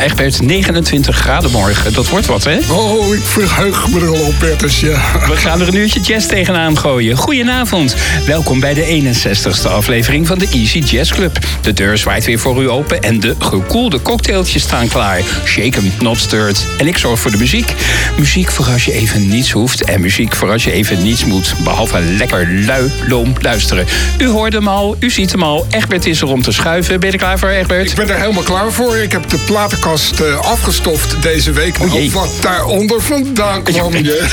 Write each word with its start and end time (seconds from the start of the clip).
Egbert, 0.00 0.42
29 0.42 1.16
graden 1.16 1.50
morgen. 1.50 1.92
Dat 1.92 2.08
wordt 2.08 2.26
wat, 2.26 2.44
hè? 2.44 2.58
Oh, 2.70 3.14
ik 3.14 3.22
verheug 3.22 3.88
me 3.88 4.00
er 4.00 4.08
al 4.08 4.26
op, 4.26 4.34
Bertus, 4.38 4.80
ja. 4.80 5.00
We 5.28 5.36
gaan 5.36 5.60
er 5.60 5.68
een 5.68 5.74
uurtje 5.74 6.00
jazz 6.00 6.26
tegenaan 6.26 6.78
gooien. 6.78 7.16
Goedenavond. 7.16 7.96
Welkom 8.26 8.60
bij 8.60 8.74
de 8.74 9.14
61ste 9.14 9.70
aflevering 9.70 10.26
van 10.26 10.38
de 10.38 10.48
Easy 10.52 10.78
Jazz 10.78 11.12
Club. 11.12 11.38
De 11.60 11.72
deur 11.72 11.98
zwaait 11.98 12.24
weer 12.24 12.38
voor 12.38 12.62
u 12.62 12.68
open 12.68 13.02
en 13.02 13.20
de 13.20 13.34
gekoelde 13.38 14.02
cocktailtjes 14.02 14.62
staan 14.62 14.88
klaar. 14.88 15.20
Shaken, 15.44 15.92
not 16.00 16.18
stirred. 16.18 16.66
En 16.78 16.86
ik 16.86 16.98
zorg 16.98 17.20
voor 17.20 17.30
de 17.30 17.38
muziek. 17.38 17.74
Muziek 18.18 18.50
voor 18.50 18.66
als 18.66 18.84
je 18.84 18.92
even 18.92 19.28
niets 19.28 19.50
hoeft 19.50 19.84
en 19.84 20.00
muziek 20.00 20.34
voor 20.34 20.50
als 20.50 20.64
je 20.64 20.72
even 20.72 21.02
niets 21.02 21.24
moet. 21.24 21.54
Behalve 21.64 22.00
lekker 22.00 22.48
lui, 22.66 22.90
loom 23.08 23.34
luisteren. 23.40 23.86
U 24.18 24.26
hoort 24.26 24.52
hem 24.52 24.68
al, 24.68 24.96
u 24.98 25.10
ziet 25.10 25.32
hem 25.32 25.42
al. 25.42 25.66
Egbert 25.70 26.06
is 26.06 26.20
er 26.20 26.28
om 26.28 26.42
te 26.42 26.52
schuiven. 26.52 27.00
Ben 27.00 27.08
je 27.08 27.14
er 27.14 27.22
klaar 27.22 27.38
voor, 27.38 27.48
Egbert? 27.48 27.90
Ik 27.90 27.96
ben 27.96 28.08
er 28.08 28.20
helemaal 28.20 28.42
klaar 28.42 28.72
voor. 28.72 28.96
Ik 28.96 29.12
heb 29.12 29.28
de 29.28 29.38
platenkast 29.38 29.88
uh, 30.22 30.38
afgestoft 30.40 31.16
deze 31.22 31.52
week. 31.52 31.76
Oh, 31.80 32.12
wat 32.12 32.30
daaronder 32.40 33.00
vandaan 33.02 33.62
kwam. 33.62 33.92
Je, 33.94 34.02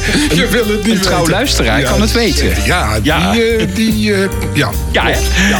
je 0.34 0.46
wil 0.50 0.66
het 0.68 0.86
niet 0.86 0.94
Een 0.94 1.00
trouw 1.00 1.16
weten. 1.18 1.32
luisteraar 1.32 1.82
kan 1.82 2.00
het 2.00 2.12
weten. 2.12 2.52
Ja, 2.64 2.98
Ja. 3.02 3.32
die... 3.32 3.42
eh, 3.56 3.66
die 3.74 4.14
eh, 4.14 4.28
ja. 4.52 4.70
Ja, 4.92 5.04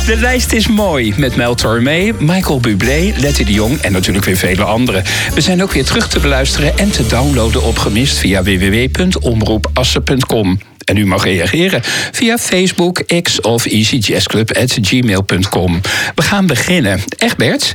de 0.06 0.16
lijst 0.16 0.52
is 0.52 0.66
mooi. 0.66 1.14
Met 1.16 1.36
Mel 1.36 1.54
Tormé, 1.54 2.12
Michael 2.18 2.60
Bublé, 2.60 3.12
Letty 3.16 3.44
de 3.44 3.52
Jong 3.52 3.80
en 3.80 3.92
natuurlijk 3.92 4.24
weer 4.24 4.36
vele 4.36 4.64
anderen. 4.64 5.04
We 5.34 5.40
zijn 5.40 5.62
ook 5.62 5.72
weer 5.72 5.84
terug 5.84 6.08
te 6.08 6.20
beluisteren 6.20 6.78
en 6.78 6.90
te 6.90 7.06
downloaden 7.06 7.62
op 7.62 7.78
Gemist 7.78 8.18
via 8.18 8.42
www.omroepassen.com. 8.42 10.58
En 10.88 10.96
u 10.96 11.06
mag 11.06 11.24
reageren 11.24 11.82
via 12.12 12.38
Facebook, 12.38 13.02
X 13.22 13.40
of 13.40 13.66
easyjazzclub.gmail.com. 13.66 15.80
We 16.14 16.22
gaan 16.22 16.46
beginnen. 16.46 17.00
Egbert, 17.16 17.72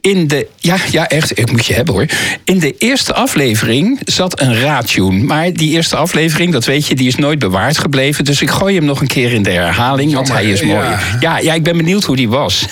in 0.00 0.26
de... 0.26 0.46
Ja, 0.56 0.76
ja, 0.90 1.08
echt, 1.08 1.38
ik 1.38 1.50
moet 1.50 1.66
je 1.66 1.74
hebben 1.74 1.94
hoor. 1.94 2.06
In 2.44 2.58
de 2.58 2.74
eerste 2.78 3.14
aflevering 3.14 4.00
zat 4.04 4.40
een 4.40 4.60
raadtune. 4.60 5.24
Maar 5.24 5.52
die 5.52 5.70
eerste 5.70 5.96
aflevering, 5.96 6.52
dat 6.52 6.64
weet 6.64 6.86
je, 6.86 6.94
die 6.94 7.06
is 7.06 7.16
nooit 7.16 7.38
bewaard 7.38 7.78
gebleven. 7.78 8.24
Dus 8.24 8.42
ik 8.42 8.50
gooi 8.50 8.76
hem 8.76 8.84
nog 8.84 9.00
een 9.00 9.06
keer 9.06 9.32
in 9.32 9.42
de 9.42 9.50
herhaling, 9.50 10.12
want 10.12 10.32
hij 10.32 10.44
is 10.44 10.62
mooi. 10.62 10.88
ja. 10.88 11.00
Ja, 11.20 11.38
ja, 11.38 11.54
ik 11.54 11.62
ben 11.62 11.76
benieuwd 11.76 12.04
hoe 12.04 12.16
die 12.16 12.28
was. 12.28 12.64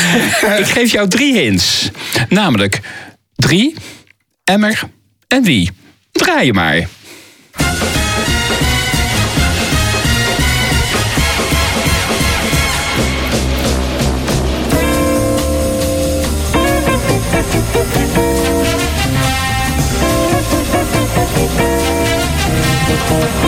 ik 0.60 0.66
geef 0.66 0.92
jou 0.92 1.08
drie 1.08 1.38
hints. 1.38 1.90
Namelijk 2.28 2.80
drie, 3.34 3.74
emmer 4.44 4.82
en 5.28 5.42
wie. 5.42 5.70
Draai 6.12 6.46
je 6.46 6.52
maar. 6.52 6.86
Thank 23.08 23.45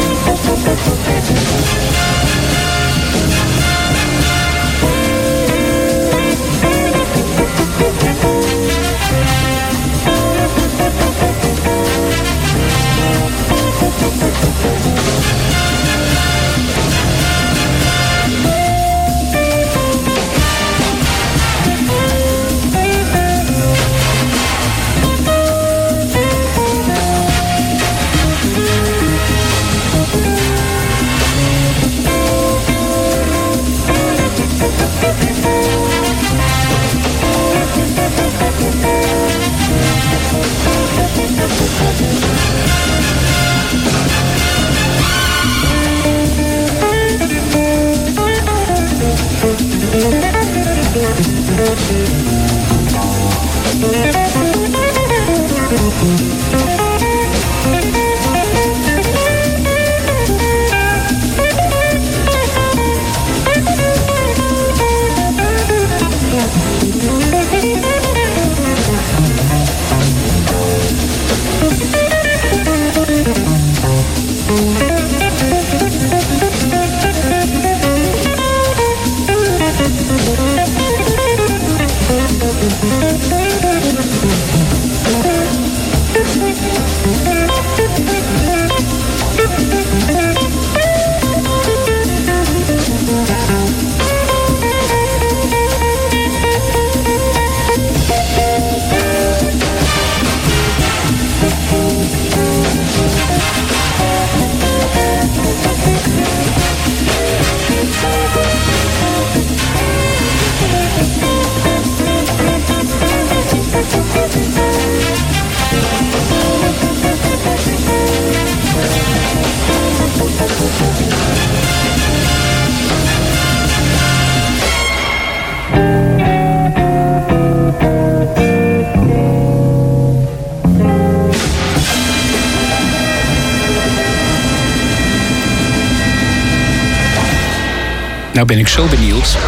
Nou 138.38 138.50
ben 138.50 138.58
ik 138.58 138.68
zo 138.68 138.86
benieuwd. 138.86 139.38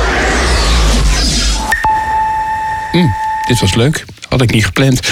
Hm, 2.92 3.06
dit 3.46 3.60
was 3.60 3.74
leuk. 3.74 4.04
Had 4.30 4.42
ik 4.42 4.50
niet 4.52 4.64
gepland. 4.64 4.98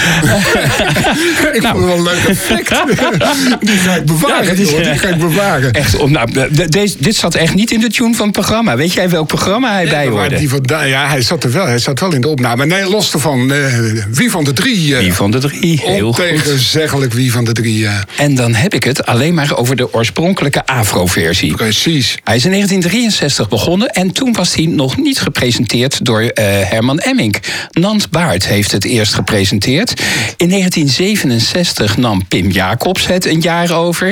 Ik 1.53 1.61
vond 1.61 1.75
het 1.77 1.85
wel 1.85 1.95
een 1.95 2.03
leuk 2.03 2.23
effect. 2.27 2.69
die 3.59 3.75
ga 3.77 3.95
ik 3.95 4.05
bewaren, 4.05 4.29
Nou. 4.29 4.43
Ja, 4.43 4.49
dat 4.49 4.57
is, 4.57 4.69
joh. 4.69 4.83
Die 4.83 4.97
ga 4.97 5.07
ik 5.07 5.17
bewaren. 5.17 5.73
Echt, 5.73 5.95
om, 5.97 6.11
nou, 6.11 6.31
de- 6.51 6.95
dit 6.99 7.15
zat 7.15 7.35
echt 7.35 7.53
niet 7.53 7.71
in 7.71 7.79
de 7.79 7.89
tune 7.89 8.13
van 8.13 8.25
het 8.25 8.35
programma. 8.35 8.75
Weet 8.77 8.93
jij 8.93 9.09
welk 9.09 9.27
programma 9.27 9.71
hij 9.73 9.85
bij 9.89 10.05
Maar 10.09 10.19
hoorde? 10.19 10.37
die 10.37 10.49
van, 10.49 10.63
ja, 10.85 11.07
hij 11.07 11.21
zat 11.21 11.43
er 11.43 11.51
wel. 11.51 11.65
Hij 11.65 11.79
zat 11.79 11.99
wel 11.99 12.13
in 12.13 12.21
de 12.21 12.27
opname. 12.27 12.65
Nee, 12.65 12.89
los 12.89 13.13
ervan. 13.13 13.51
eh, 13.53 13.73
wie 14.09 14.31
van 14.31 14.43
de 14.43 14.53
drie? 14.53 14.95
eh, 14.95 15.01
Wie 15.01 15.13
van 15.13 15.31
de 15.31 15.37
drie? 15.39 15.81
Heel 15.83 16.13
goed. 16.13 17.13
Wie 17.13 17.31
van 17.31 17.43
de 17.45 17.51
drie. 17.51 17.85
eh, 17.87 17.93
En 18.17 18.35
dan 18.35 18.55
heb 18.55 18.73
ik 18.73 18.83
het 18.83 19.05
alleen 19.05 19.33
maar 19.33 19.57
over 19.57 19.75
de 19.75 19.93
oorspronkelijke 19.93 20.65
Afro-versie. 20.65 21.55
precies. 21.55 22.15
Hij 22.23 22.35
is 22.35 22.45
in 22.45 22.51
1963 22.51 23.49
begonnen 23.49 23.89
en 23.89 24.11
toen 24.11 24.33
was 24.33 24.55
hij 24.55 24.65
nog 24.65 24.97
niet 24.97 25.19
gepresenteerd 25.19 26.05
door 26.05 26.21
eh, 26.21 26.45
Herman 26.45 26.99
Emmink. 26.99 27.39
Nant 27.71 28.09
Baart 28.09 28.47
heeft 28.47 28.71
het 28.71 28.83
eerst 28.85 29.08
gepresenteerd. 29.13 29.89
In 30.37 30.49
1967 30.49 31.97
nam 31.97 32.27
Pim 32.27 32.51
Jacobs 32.51 33.07
het 33.07 33.25
een 33.25 33.41
jaar 33.41 33.71
over. 33.71 34.07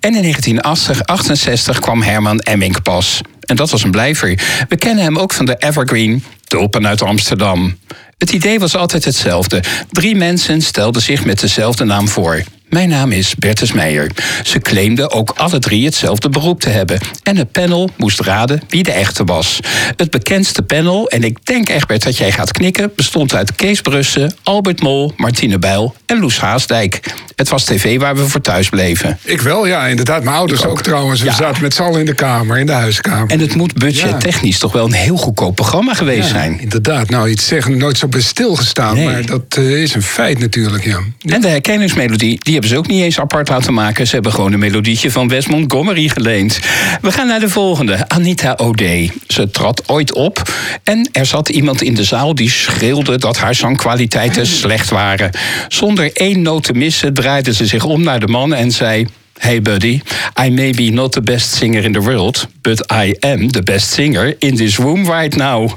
En 0.00 0.14
in 0.14 0.22
1968 0.22 1.78
kwam 1.78 2.02
Herman 2.02 2.38
Emmink 2.38 2.82
pas. 2.82 3.20
En 3.40 3.56
dat 3.56 3.70
was 3.70 3.82
een 3.82 3.90
blijver. 3.90 4.38
We 4.68 4.76
kennen 4.76 5.04
hem 5.04 5.18
ook 5.18 5.32
van 5.32 5.46
de 5.46 5.56
Evergreen, 5.58 6.24
Tulpen 6.44 6.86
uit 6.86 7.02
Amsterdam. 7.02 7.76
Het 8.18 8.32
idee 8.32 8.58
was 8.58 8.76
altijd 8.76 9.04
hetzelfde. 9.04 9.62
Drie 9.90 10.14
mensen 10.14 10.60
stelden 10.60 11.02
zich 11.02 11.24
met 11.24 11.40
dezelfde 11.40 11.84
naam 11.84 12.08
voor. 12.08 12.42
Mijn 12.72 12.88
naam 12.88 13.12
is 13.12 13.34
Bertus 13.34 13.72
Meijer. 13.72 14.10
Ze 14.42 14.58
claimden 14.58 15.10
ook 15.10 15.32
alle 15.36 15.58
drie 15.58 15.84
hetzelfde 15.84 16.28
beroep 16.28 16.60
te 16.60 16.68
hebben. 16.68 17.00
En 17.22 17.36
het 17.36 17.52
panel 17.52 17.90
moest 17.96 18.20
raden 18.20 18.62
wie 18.68 18.82
de 18.82 18.92
echte 18.92 19.24
was. 19.24 19.60
Het 19.96 20.10
bekendste 20.10 20.62
panel, 20.62 21.08
en 21.08 21.24
ik 21.24 21.46
denk 21.46 21.68
Egbert 21.68 22.02
dat 22.02 22.16
jij 22.16 22.32
gaat 22.32 22.52
knikken... 22.52 22.92
bestond 22.96 23.34
uit 23.34 23.54
Kees 23.54 23.80
Brussen, 23.80 24.34
Albert 24.42 24.82
Mol, 24.82 25.12
Martine 25.16 25.58
Bijl 25.58 25.94
en 26.06 26.20
Loes 26.20 26.40
Haasdijk. 26.40 27.00
Het 27.36 27.48
was 27.48 27.64
tv 27.64 27.98
waar 27.98 28.16
we 28.16 28.28
voor 28.28 28.40
thuis 28.40 28.68
bleven. 28.68 29.18
Ik 29.22 29.40
wel, 29.40 29.66
ja, 29.66 29.86
inderdaad. 29.86 30.24
Mijn 30.24 30.36
ouders 30.36 30.64
ook. 30.64 30.82
trouwens. 30.82 31.22
We 31.22 31.32
zaten 31.32 31.62
met 31.62 31.74
z'n 31.74 31.82
allen 31.82 32.00
in 32.00 32.06
de 32.06 32.14
kamer, 32.14 32.58
in 32.58 32.66
de 32.66 32.72
huiskamer. 32.72 33.30
En 33.30 33.40
het 33.40 33.54
moet 33.54 33.74
budgettechnisch 33.74 34.58
toch 34.58 34.72
wel 34.72 34.84
een 34.84 34.92
heel 34.92 35.16
goedkoop 35.16 35.54
programma 35.54 35.94
geweest 35.94 36.28
zijn. 36.28 36.60
Inderdaad. 36.60 37.10
Nou, 37.10 37.28
iets 37.28 37.46
zeggen, 37.46 37.78
nooit 37.78 37.98
zo 37.98 38.08
bij 38.08 38.20
stilgestaan. 38.20 39.04
Maar 39.04 39.26
dat 39.26 39.56
uh, 39.58 39.82
is 39.82 39.94
een 39.94 40.02
feit 40.02 40.38
natuurlijk, 40.38 40.84
ja. 40.84 41.00
En 41.20 41.40
de 41.40 41.48
herkenningsmelodie, 41.48 42.38
die 42.42 42.60
hebben 42.62 42.80
ze 42.80 42.90
ook 42.90 42.96
niet 42.96 43.04
eens 43.04 43.20
apart 43.20 43.48
laten 43.48 43.74
maken. 43.74 44.06
Ze 44.06 44.14
hebben 44.14 44.32
gewoon 44.32 44.52
een 44.52 44.58
melodietje 44.58 45.10
van 45.10 45.28
Wes 45.28 45.46
Montgomery 45.46 46.08
geleend. 46.08 46.58
We 47.00 47.12
gaan 47.12 47.26
naar 47.26 47.40
de 47.40 47.48
volgende, 47.48 48.08
Anita 48.08 48.52
O'Day. 48.52 49.12
Ze 49.26 49.50
trad 49.50 49.88
ooit 49.88 50.12
op 50.12 50.42
en 50.82 51.08
er 51.12 51.26
zat 51.26 51.48
iemand 51.48 51.82
in 51.82 51.94
de 51.94 52.04
zaal 52.04 52.34
die 52.34 52.50
schreeuwde 52.50 53.18
dat 53.18 53.38
haar 53.38 53.54
zangkwaliteiten 53.54 54.46
slecht 54.46 54.90
waren. 54.90 55.30
Zonder 55.68 56.10
één 56.12 56.42
noot 56.42 56.64
te 56.64 56.72
missen 56.72 57.14
draaide 57.14 57.54
ze 57.54 57.66
zich 57.66 57.84
om 57.84 58.02
naar 58.02 58.20
de 58.20 58.28
man 58.28 58.54
en 58.54 58.70
zei: 58.70 59.06
Hey 59.42 59.60
buddy, 59.60 60.00
I 60.46 60.50
may 60.50 60.70
be 60.70 60.90
not 60.90 61.12
the 61.12 61.20
best 61.20 61.54
singer 61.54 61.82
in 61.84 61.92
the 61.92 62.00
world, 62.00 62.46
but 62.60 62.92
I 62.92 63.16
am 63.20 63.50
the 63.50 63.62
best 63.62 63.90
singer 63.90 64.34
in 64.38 64.56
this 64.56 64.76
room 64.76 65.04
right 65.04 65.36
now. 65.36 65.70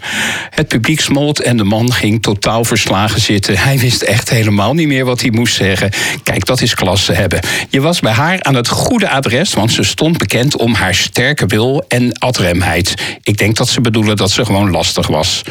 Het 0.49 0.67
publiek 0.67 1.01
smolt 1.01 1.41
en 1.41 1.57
de 1.57 1.63
man 1.63 1.93
ging 1.93 2.21
totaal 2.21 2.63
verslagen 2.63 3.21
zitten. 3.21 3.57
Hij 3.57 3.79
wist 3.79 4.01
echt 4.01 4.29
helemaal 4.29 4.73
niet 4.73 4.87
meer 4.87 5.05
wat 5.05 5.21
hij 5.21 5.29
moest 5.29 5.55
zeggen. 5.55 5.91
Kijk, 6.23 6.45
dat 6.45 6.61
is 6.61 6.73
klasse 6.73 7.13
hebben. 7.13 7.39
Je 7.69 7.81
was 7.81 7.99
bij 7.99 8.11
haar 8.11 8.43
aan 8.43 8.55
het 8.55 8.67
goede 8.67 9.09
adres, 9.09 9.53
want 9.53 9.71
ze 9.71 9.83
stond 9.83 10.17
bekend 10.17 10.57
om 10.57 10.73
haar 10.73 10.95
sterke 10.95 11.45
wil 11.45 11.85
en 11.87 12.19
adremheid. 12.19 12.93
Ik 13.23 13.37
denk 13.37 13.55
dat 13.55 13.69
ze 13.69 13.81
bedoelen 13.81 14.15
dat 14.15 14.31
ze 14.31 14.45
gewoon 14.45 14.71
lastig 14.71 15.07
was. 15.07 15.41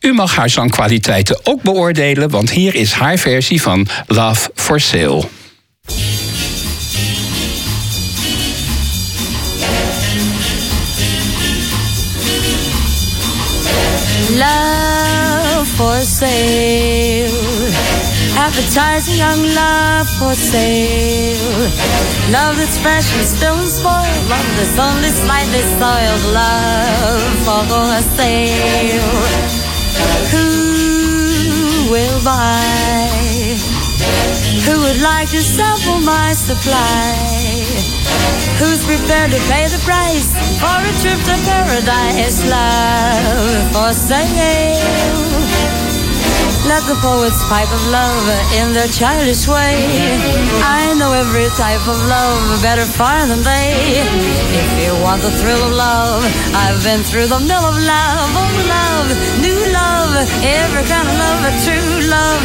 U 0.00 0.12
mag 0.12 0.36
haar 0.36 0.50
zangkwaliteiten 0.50 1.40
ook 1.42 1.62
beoordelen, 1.62 2.30
want 2.30 2.50
hier 2.50 2.74
is 2.74 2.92
haar 2.92 3.18
versie 3.18 3.62
van 3.62 3.86
Love 4.06 4.50
for 4.54 4.80
Sale. 4.80 5.28
Love 14.38 15.66
for 15.68 16.00
sale. 16.00 17.30
Advertising 18.36 19.18
young 19.18 19.42
love 19.54 20.08
for 20.18 20.34
sale. 20.34 21.70
Love 22.30 22.56
that's 22.56 22.78
fresh 22.78 23.08
and 23.16 23.26
still 23.26 23.56
and 23.58 23.68
spoiled. 23.68 24.24
Love 24.28 24.50
that's 24.56 24.78
only 24.78 25.08
slightly 25.08 25.62
soiled. 25.78 26.24
Love 26.34 27.34
for 27.44 27.62
sale. 28.16 29.50
Who 30.32 31.90
will 31.90 32.24
buy? 32.24 33.08
Who 34.66 34.80
would 34.82 35.00
like 35.00 35.28
to 35.30 35.40
sample 35.40 36.00
my 36.00 36.32
supply? 36.34 37.49
Who's 38.60 38.84
prepared 38.84 39.32
to 39.32 39.40
pay 39.48 39.64
the 39.72 39.80
price 39.88 40.28
for 40.60 40.78
a 40.84 40.92
trip 41.00 41.16
to 41.16 41.36
paradise? 41.48 42.44
Love 42.44 43.72
for 43.72 43.90
sale. 43.96 44.76
Let 46.68 46.84
the 46.84 46.94
poets 47.00 47.40
pipe 47.48 47.72
of 47.72 47.80
love 47.88 48.28
in 48.60 48.74
their 48.74 48.86
childish 48.88 49.48
way. 49.48 49.80
I 50.60 50.92
know 50.98 51.10
every 51.14 51.48
type 51.56 51.80
of 51.88 51.96
love 52.04 52.60
better 52.60 52.84
far 52.84 53.26
than 53.26 53.40
they. 53.40 53.96
If 54.60 54.68
you 54.76 54.92
want 55.02 55.22
the 55.22 55.32
thrill 55.40 55.64
of 55.64 55.72
love, 55.72 56.20
I've 56.52 56.84
been 56.84 57.00
through 57.02 57.28
the 57.32 57.40
mill 57.40 57.64
of 57.64 57.76
love, 57.80 58.28
old 58.44 58.60
love, 58.68 59.08
new 59.40 59.60
love, 59.72 60.20
every 60.44 60.84
kind 60.84 61.08
of 61.08 61.16
love, 61.16 61.40
a 61.48 61.52
true 61.64 61.96
love, 62.12 62.42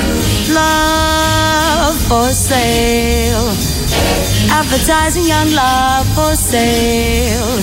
love 0.56 1.96
for 2.08 2.32
sale. 2.32 3.75
Advertising 4.51 5.25
young 5.25 5.51
love 5.51 6.07
for 6.15 6.36
sale. 6.36 7.59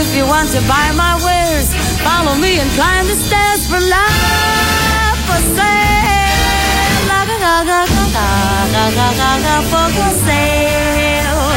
If 0.00 0.16
you 0.16 0.24
want 0.26 0.50
to 0.50 0.60
buy 0.68 0.92
my 0.96 1.14
wares, 1.24 1.68
follow 2.06 2.34
me 2.36 2.58
and 2.60 2.70
climb 2.72 3.06
the 3.06 3.14
stairs 3.14 3.66
for 3.66 3.80
love 3.80 5.18
for 5.28 5.40
sale. 5.56 7.02
La 7.10 7.20
ga 7.28 7.36
ga 7.44 7.56
ga 7.68 7.80
ga 7.94 8.86
ga 8.96 9.08
ga 9.20 9.30
ga 9.44 9.56
for 9.70 9.88
sale. 10.26 11.52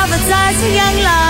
Advertising 0.00 0.74
young 0.74 0.98
love 1.02 1.29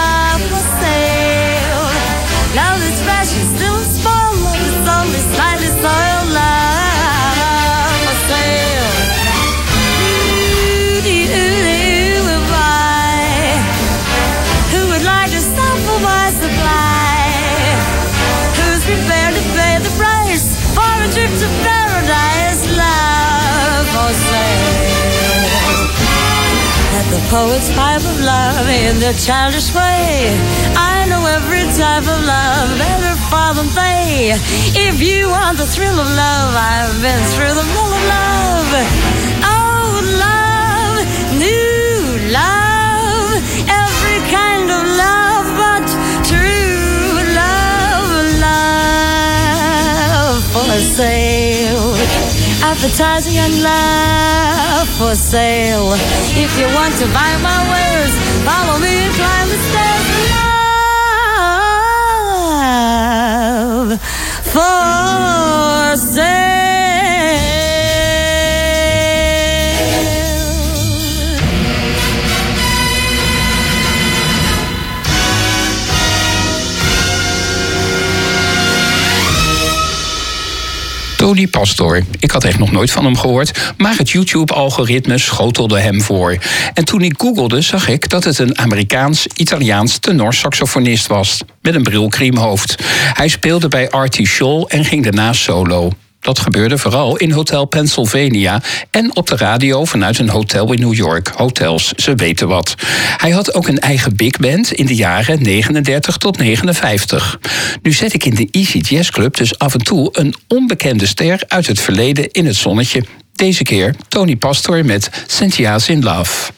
poets 27.30 27.70
pipe 27.70 28.02
of 28.02 28.18
love 28.26 28.66
in 28.68 28.98
their 28.98 29.14
childish 29.14 29.72
way. 29.72 30.34
I 30.74 31.06
know 31.08 31.24
every 31.26 31.62
type 31.78 32.02
of 32.02 32.24
love 32.26 32.76
better 32.76 33.14
far 33.30 33.54
than 33.54 33.68
they. 33.70 34.34
If 34.74 35.00
you 35.00 35.30
want 35.30 35.56
the 35.56 35.66
thrill 35.66 35.94
of 35.94 36.08
love, 36.24 36.56
I've 36.58 37.00
been 37.00 37.22
through 37.32 37.54
the 37.54 37.62
mill 37.74 37.92
of 37.98 38.04
love. 38.16 38.70
Oh, 39.46 40.02
love, 40.26 40.98
new 41.38 42.18
love, 42.34 43.30
every 43.82 44.18
kind 44.34 44.66
of 44.76 44.82
love, 45.04 45.46
but 45.62 45.86
true 46.26 47.14
love, 47.38 48.10
love 48.42 50.42
for 50.50 50.66
sale. 50.98 51.94
Advertising 52.62 53.38
and 53.38 53.62
love 53.62 54.88
for 54.98 55.14
sale. 55.14 55.92
If 56.36 56.58
you 56.58 56.66
want 56.74 56.94
to 56.98 57.06
buy 57.06 57.36
my 57.42 57.60
wares, 57.70 58.14
follow 58.44 58.78
me 58.78 59.06
and 59.06 59.14
climb 59.14 59.48
the 59.48 59.58
stairs. 59.68 60.06
Love 63.92 64.00
for 64.52 65.96
sale. 65.96 66.59
Tony 81.30 81.46
Pastor. 81.46 82.04
Ik 82.20 82.30
had 82.30 82.44
echt 82.44 82.58
nog 82.58 82.72
nooit 82.72 82.90
van 82.90 83.04
hem 83.04 83.16
gehoord, 83.16 83.74
maar 83.76 83.96
het 83.96 84.10
YouTube-algoritme 84.10 85.18
schotelde 85.18 85.80
hem 85.80 86.00
voor. 86.00 86.36
En 86.74 86.84
toen 86.84 87.02
ik 87.02 87.14
googelde, 87.16 87.60
zag 87.60 87.88
ik 87.88 88.08
dat 88.08 88.24
het 88.24 88.38
een 88.38 88.58
Amerikaans-Italiaans 88.58 89.98
tenorsaxofonist 89.98 91.06
was. 91.06 91.42
Met 91.62 91.74
een 91.74 91.82
brilkriemhoofd. 91.82 92.74
Hij 93.12 93.28
speelde 93.28 93.68
bij 93.68 93.90
Artie 93.90 94.28
Scholl 94.28 94.64
en 94.68 94.84
ging 94.84 95.02
daarna 95.02 95.32
solo. 95.32 95.92
Dat 96.20 96.38
gebeurde 96.38 96.78
vooral 96.78 97.16
in 97.16 97.30
Hotel 97.30 97.64
Pennsylvania 97.64 98.62
en 98.90 99.16
op 99.16 99.26
de 99.26 99.36
radio 99.36 99.84
vanuit 99.84 100.18
een 100.18 100.28
hotel 100.28 100.72
in 100.72 100.80
New 100.80 100.94
York. 100.94 101.28
Hotels, 101.28 101.92
ze 101.96 102.14
weten 102.14 102.48
wat. 102.48 102.74
Hij 103.16 103.30
had 103.30 103.54
ook 103.54 103.68
een 103.68 103.78
eigen 103.78 104.16
big 104.16 104.36
band 104.36 104.72
in 104.72 104.86
de 104.86 104.94
jaren 104.94 105.42
39 105.42 106.16
tot 106.16 106.38
59. 106.38 107.38
Nu 107.82 107.92
zet 107.92 108.14
ik 108.14 108.24
in 108.24 108.34
de 108.34 108.48
Easy 108.50 108.78
Jazz 108.78 109.10
Club 109.10 109.36
dus 109.36 109.58
af 109.58 109.74
en 109.74 109.82
toe 109.82 110.08
een 110.12 110.34
onbekende 110.48 111.06
ster 111.06 111.42
uit 111.48 111.66
het 111.66 111.80
verleden 111.80 112.30
in 112.30 112.46
het 112.46 112.56
zonnetje. 112.56 113.04
Deze 113.32 113.62
keer 113.62 113.94
Tony 114.08 114.36
Pastor 114.36 114.84
met 114.84 115.10
Cynthia's 115.26 115.88
in 115.88 116.02
Love. 116.02 116.52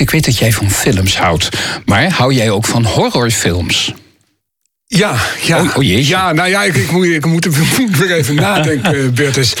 Ik 0.00 0.10
weet 0.10 0.24
dat 0.24 0.38
jij 0.38 0.52
van 0.52 0.70
films 0.70 1.18
houdt. 1.18 1.48
Maar 1.84 2.10
hou 2.10 2.32
jij 2.32 2.50
ook 2.50 2.64
van 2.66 2.84
horrorfilms? 2.84 3.94
Ja, 4.90 5.16
ja. 5.42 5.60
Oh, 5.62 5.76
oh 5.76 5.84
ja, 5.84 6.32
nou 6.32 6.48
ja, 6.48 6.62
ik, 6.62 6.74
ik, 6.74 6.90
moet, 6.90 7.06
ik 7.06 7.26
moet 7.26 7.48
weer 7.98 8.12
even 8.12 8.34
nadenken, 8.34 9.14
Bertus. 9.14 9.52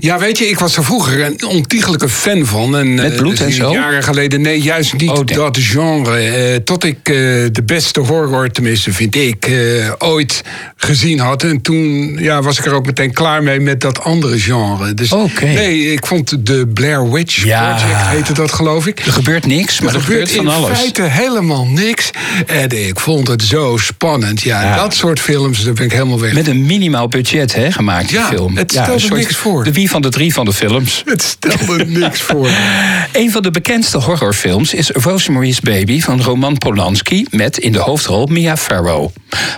Ja, 0.00 0.18
weet 0.18 0.38
je, 0.38 0.48
ik 0.48 0.58
was 0.58 0.76
er 0.76 0.84
vroeger 0.84 1.24
een 1.24 1.44
ontiegelijke 1.46 2.08
fan 2.08 2.46
van. 2.46 2.76
En, 2.76 2.94
Met 2.94 3.16
bloed 3.16 3.40
eh, 3.40 3.46
en 3.46 3.52
zo? 3.52 3.72
Jaren 3.72 4.02
geleden, 4.02 4.40
nee, 4.40 4.60
juist 4.60 4.92
niet 4.92 5.10
Oh, 5.10 5.26
dat 5.26 5.58
genre. 5.60 6.18
Eh, 6.18 6.56
tot 6.56 6.84
ik 6.84 6.96
eh, 7.02 7.14
de 7.52 7.62
beste 7.66 8.00
horror, 8.00 8.50
tenminste 8.50 8.92
vind 8.92 9.14
ik, 9.14 9.46
eh, 9.46 9.92
ooit 9.98 10.42
gezien 10.76 11.18
had. 11.18 11.42
En 11.42 11.60
toen 11.60 12.16
ja, 12.20 12.42
was 12.42 12.58
ik 12.58 12.64
er 12.64 12.72
ook 12.72 12.86
meteen 12.86 13.12
klaar 13.12 13.42
mee 13.42 13.60
met 13.60 13.80
dat 13.80 14.00
andere 14.00 14.38
genre. 14.38 14.94
Dus 14.94 15.14
nee, 15.40 15.92
ik 15.92 16.06
vond 16.06 16.46
de 16.46 16.66
Blair 16.66 17.10
Witch 17.10 17.44
Ja. 17.44 17.74
Project, 17.74 18.06
heette 18.06 18.32
dat 18.32 18.52
geloof 18.52 18.86
ik. 18.86 19.00
Er 19.06 19.12
gebeurt 19.12 19.46
niks, 19.46 19.80
maar 19.80 19.94
er, 19.94 20.00
gebeurt, 20.00 20.30
van 20.32 20.44
in 20.44 20.50
alles. 20.50 20.78
feite 20.78 21.02
helemaal 21.02 21.66
niks. 21.66 22.10
En 22.46 22.86
ik 22.88 23.00
vond 23.00 23.28
het 23.28 23.42
zo 23.42 23.76
spannend. 23.76 24.42
Ja, 24.42 24.62
Ja. 24.64 24.76
dat 24.76 24.94
soort 24.94 25.20
films, 25.20 25.64
daar 25.64 25.72
ben 25.74 25.84
ik 25.84 25.92
helemaal 25.92 26.20
weg. 26.20 26.32
Met 26.32 26.46
een 26.46 26.66
minimaal 26.66 27.08
budget 27.08 27.54
hè, 27.54 27.72
gemaakt, 27.72 28.08
die 28.08 28.18
Ja, 28.18 28.26
film. 28.26 28.56
het 28.56 28.70
stelde 28.70 28.98
soort- 28.98 29.14
niks 29.20 29.36
voor. 29.36 29.64
De 29.64 29.72
wie 29.72 29.90
van 29.90 30.02
de 30.02 30.08
drie 30.08 30.34
van 30.34 30.44
de 30.44 30.52
films. 30.52 31.02
Het 31.04 31.22
stelde 31.22 31.84
niks 31.86 32.20
voor. 32.20 32.48
Een 33.12 33.30
van 33.30 33.42
de 33.42 33.50
bekendste 33.50 33.98
horrorfilms 33.98 34.74
is 34.74 34.90
Rosemary's 34.90 35.60
Baby 35.60 36.00
van 36.00 36.22
Roman 36.22 36.58
Polanski 36.58 37.26
met 37.30 37.58
in 37.58 37.72
de 37.72 37.78
hoofdrol 37.78 38.26
Mia 38.26 38.56
Farrow. 38.56 39.08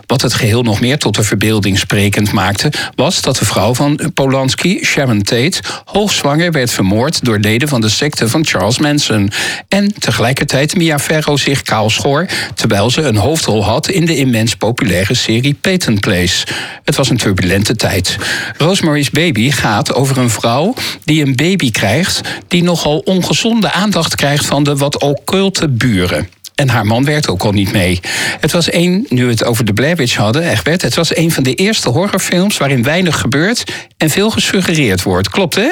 Wat 0.07 0.23
het 0.23 0.35
geheel 0.35 0.63
nog 0.63 0.81
meer 0.81 0.99
tot 0.99 1.15
de 1.15 1.23
verbeelding 1.23 1.79
sprekend 1.79 2.33
maakte, 2.33 2.73
was 2.95 3.21
dat 3.21 3.37
de 3.37 3.45
vrouw 3.45 3.75
van 3.75 4.11
Polanski, 4.15 4.85
Sharon 4.85 5.23
Tate, 5.23 5.61
hoogzwanger 5.85 6.53
werd 6.53 6.71
vermoord 6.71 7.25
door 7.25 7.39
leden 7.39 7.69
van 7.69 7.81
de 7.81 7.89
secte 7.89 8.29
van 8.29 8.47
Charles 8.47 8.79
Manson. 8.79 9.31
En 9.69 9.95
tegelijkertijd 9.99 10.77
Mia 10.77 10.99
Farrow 10.99 11.39
zich 11.39 11.63
kaal 11.63 11.91
schoor 11.91 12.27
terwijl 12.55 12.91
ze 12.91 13.03
een 13.03 13.17
hoofdrol 13.17 13.65
had 13.65 13.89
in 13.89 14.05
de 14.05 14.17
immens 14.17 14.55
populaire 14.57 14.96
serie 15.05 15.55
Peyton 15.61 15.99
Place. 15.99 16.47
Het 16.85 16.97
was 16.97 17.11
een 17.11 17.17
turbulente 17.17 17.76
tijd. 17.76 18.17
Rosemary's 18.57 19.11
Baby 19.11 19.50
gaat 19.50 19.95
over 19.95 20.19
een 20.19 20.31
vrouw 20.31 20.75
die 21.05 21.25
een 21.25 21.37
baby 21.37 21.71
krijgt 21.71 22.21
die 22.49 22.62
nogal 22.62 22.99
ongezonde 22.99 23.73
aandacht 23.73 24.15
krijgt 24.15 24.47
van 24.47 24.65
de 24.65 24.76
wat 24.76 24.99
occulte 24.99 25.69
buren. 25.69 26.29
En 26.55 26.69
haar 26.69 26.87
man 26.87 27.05
werkt 27.05 27.29
ook 27.29 27.43
al 27.43 27.53
niet 27.53 27.73
mee. 27.73 28.00
Het 28.41 28.53
was 28.53 28.73
een, 28.73 29.07
nu 29.09 29.25
we 29.25 29.31
het 29.31 29.45
over 29.45 29.65
de 29.65 29.73
Blair 29.73 29.97
Witch 29.97 30.17
hadden, 30.17 30.43
Egbert... 30.43 30.83
het 30.83 30.95
was 30.95 31.17
een 31.17 31.33
van 31.33 31.43
de 31.43 31.55
eerste 31.55 31.88
horrorfilms 31.88 32.57
waarin 32.57 32.83
weinig 32.83 33.21
gebeurt... 33.21 33.65
en 33.97 34.11
veel 34.11 34.31
gesuggereerd 34.31 35.03
wordt. 35.03 35.29
Klopt, 35.29 35.55
hè? 35.55 35.71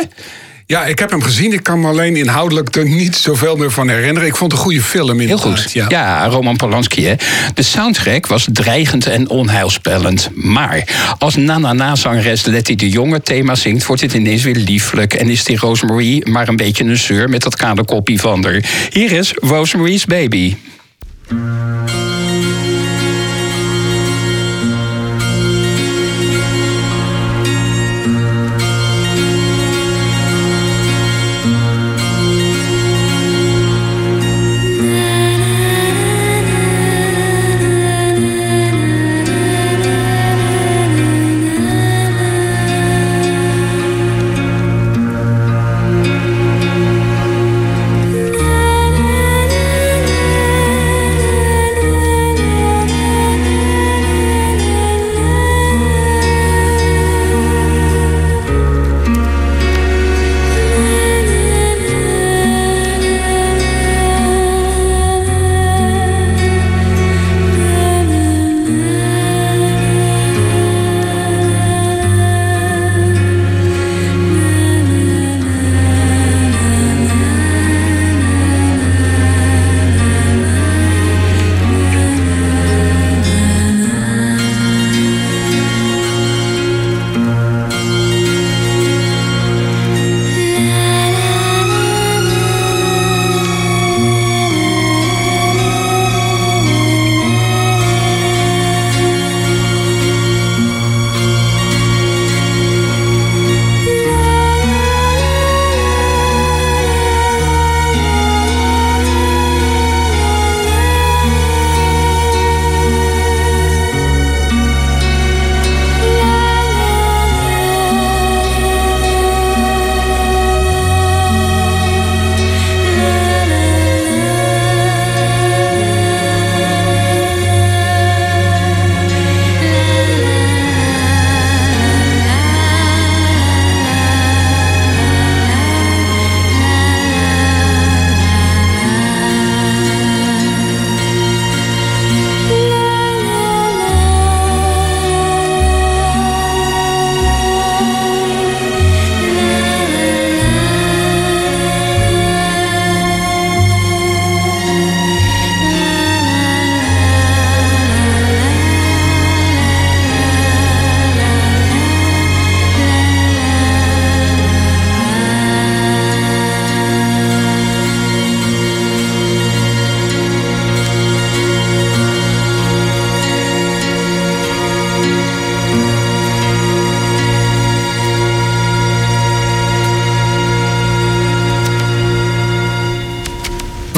Ja, 0.67 0.85
ik 0.85 0.99
heb 0.99 1.11
hem 1.11 1.23
gezien. 1.23 1.53
Ik 1.53 1.63
kan 1.63 1.81
me 1.81 1.89
alleen 1.89 2.17
inhoudelijk 2.17 2.77
er 2.77 2.89
niet 2.89 3.17
zoveel 3.17 3.57
meer 3.57 3.71
van 3.71 3.89
herinneren. 3.89 4.29
Ik 4.29 4.37
vond 4.37 4.51
het 4.51 4.61
een 4.61 4.67
goede 4.67 4.83
film 4.83 5.19
Heel 5.19 5.21
inderdaad. 5.21 5.61
goed. 5.63 5.73
Ja. 5.73 6.27
Roman 6.27 6.57
Polanski. 6.57 7.05
Hè. 7.07 7.15
De 7.55 7.63
soundtrack 7.63 8.27
was 8.27 8.47
dreigend 8.53 9.07
en 9.07 9.29
onheilspellend. 9.29 10.31
Maar 10.35 10.89
als 11.19 11.37
na-na-na-zangeres 11.37 12.45
Letty 12.45 12.75
de 12.75 12.89
Jonge 12.89 13.21
thema 13.23 13.55
zingt... 13.55 13.87
wordt 13.87 14.03
het 14.03 14.13
ineens 14.15 14.43
weer 14.43 14.57
lieflijk. 14.57 15.15
En 15.15 15.29
is 15.29 15.45
die 15.45 15.59
Rosemary 15.59 16.23
maar 16.31 16.49
een 16.49 16.57
beetje 16.57 16.85
een 16.85 16.99
zeur... 16.99 17.29
met 17.29 17.43
dat 17.43 17.57
kaderkoppie 17.57 18.21
van 18.21 18.45
haar. 18.45 18.65
Hier 18.91 19.13
is 19.13 19.33
Rosemary's 19.41 20.05
Baby. 20.05 20.57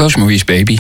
Rosemary's 0.07 0.45
Baby. 0.45 0.79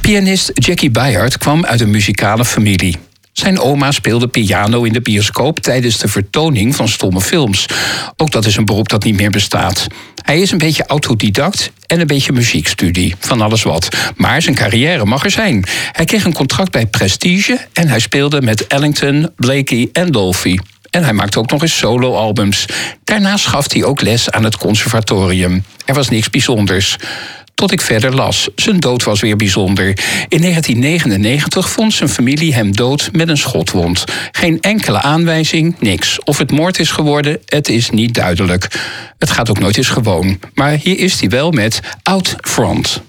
Pianist 0.00 0.50
Jackie 0.54 0.90
Bayard 0.90 1.38
kwam 1.38 1.64
uit 1.64 1.80
een 1.80 1.90
muzikale 1.90 2.44
familie. 2.44 2.96
Zijn 3.32 3.60
oma 3.60 3.90
speelde 3.90 4.28
piano 4.28 4.82
in 4.82 4.92
de 4.92 5.00
bioscoop 5.00 5.60
tijdens 5.60 5.98
de 5.98 6.08
vertoning 6.08 6.76
van 6.76 6.88
stomme 6.88 7.20
films. 7.20 7.66
Ook 8.16 8.30
dat 8.30 8.44
is 8.44 8.56
een 8.56 8.64
beroep 8.64 8.88
dat 8.88 9.04
niet 9.04 9.16
meer 9.16 9.30
bestaat. 9.30 9.86
Hij 10.22 10.40
is 10.40 10.50
een 10.50 10.58
beetje 10.58 10.86
autodidact 10.86 11.70
en 11.86 12.00
een 12.00 12.06
beetje 12.06 12.32
muziekstudie, 12.32 13.14
van 13.18 13.40
alles 13.40 13.62
wat. 13.62 13.88
Maar 14.16 14.42
zijn 14.42 14.54
carrière 14.54 15.04
mag 15.04 15.24
er 15.24 15.30
zijn. 15.30 15.64
Hij 15.92 16.04
kreeg 16.04 16.24
een 16.24 16.32
contract 16.32 16.70
bij 16.70 16.86
Prestige 16.86 17.58
en 17.72 17.88
hij 17.88 18.00
speelde 18.00 18.42
met 18.42 18.66
Ellington, 18.66 19.30
Blakey 19.36 19.88
en 19.92 20.12
Dolphy. 20.12 20.56
En 20.90 21.04
hij 21.04 21.12
maakte 21.12 21.38
ook 21.38 21.50
nog 21.50 21.62
eens 21.62 21.78
soloalbums. 21.78 22.66
Daarnaast 23.04 23.46
gaf 23.46 23.72
hij 23.72 23.84
ook 23.84 24.00
les 24.00 24.30
aan 24.30 24.44
het 24.44 24.56
conservatorium. 24.56 25.64
Er 25.84 25.94
was 25.94 26.08
niks 26.08 26.30
bijzonders. 26.30 26.96
Tot 27.58 27.72
ik 27.72 27.80
verder 27.80 28.14
las. 28.14 28.48
Zijn 28.54 28.80
dood 28.80 29.02
was 29.02 29.20
weer 29.20 29.36
bijzonder. 29.36 29.86
In 30.28 30.40
1999 30.40 31.70
vond 31.70 31.94
zijn 31.94 32.08
familie 32.08 32.54
hem 32.54 32.76
dood 32.76 33.08
met 33.12 33.28
een 33.28 33.36
schotwond. 33.36 34.04
Geen 34.32 34.60
enkele 34.60 35.02
aanwijzing, 35.02 35.76
niks. 35.78 36.18
Of 36.24 36.38
het 36.38 36.50
moord 36.50 36.78
is 36.78 36.90
geworden, 36.90 37.38
het 37.44 37.68
is 37.68 37.90
niet 37.90 38.14
duidelijk. 38.14 38.68
Het 39.18 39.30
gaat 39.30 39.50
ook 39.50 39.58
nooit 39.58 39.76
eens 39.76 39.88
gewoon. 39.88 40.38
Maar 40.54 40.78
hier 40.82 40.98
is 40.98 41.20
hij 41.20 41.28
wel 41.28 41.50
met 41.50 41.80
Out 42.02 42.36
Front. 42.40 43.02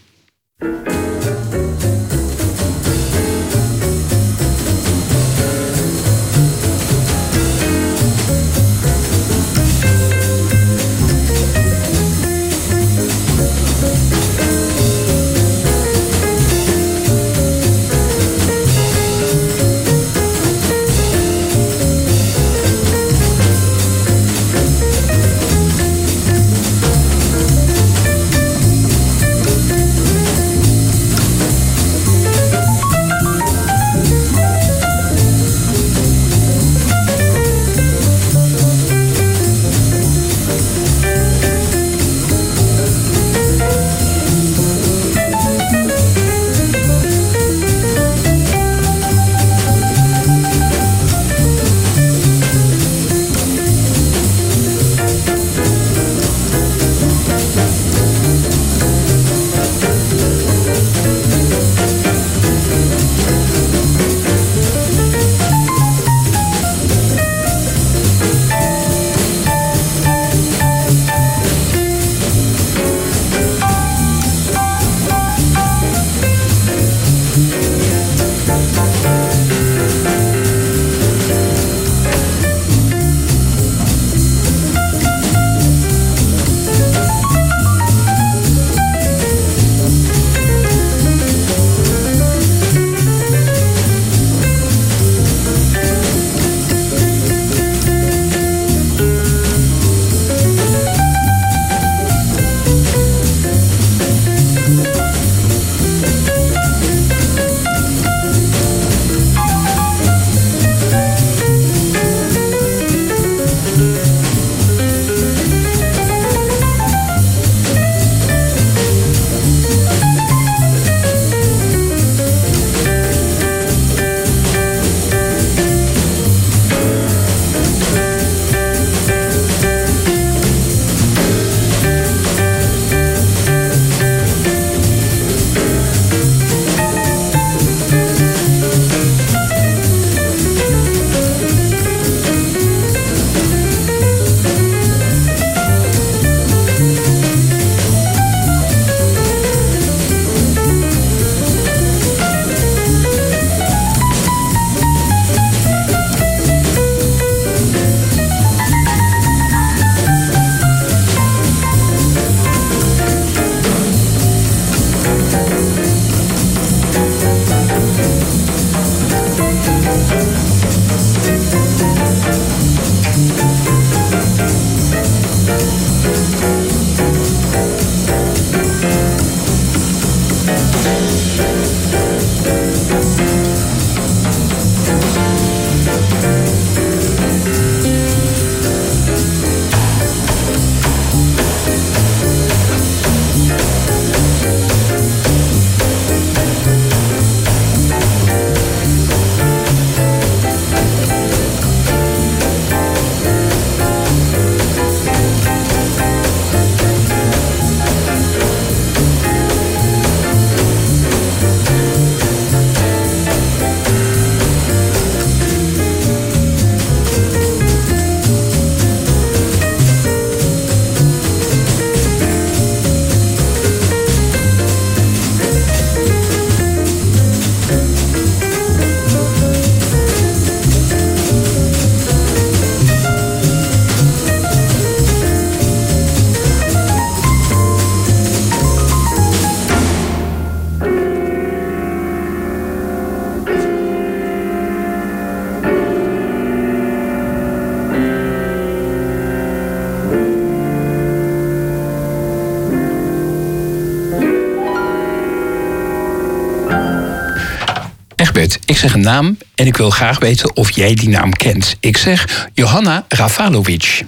Ik 258.70 258.78
zeg 258.78 258.94
een 258.94 259.02
naam 259.02 259.38
en 259.56 259.66
ik 259.66 259.78
wil 259.78 259.90
graag 259.90 260.20
weten 260.20 260.56
of 260.56 260.72
jij 260.72 260.94
die 260.94 261.10
naam 261.10 261.34
kent. 261.34 261.76
Ik 261.80 261.98
zeg 261.98 262.50
Johanna 262.54 263.06
Rafalovic. 263.08 264.04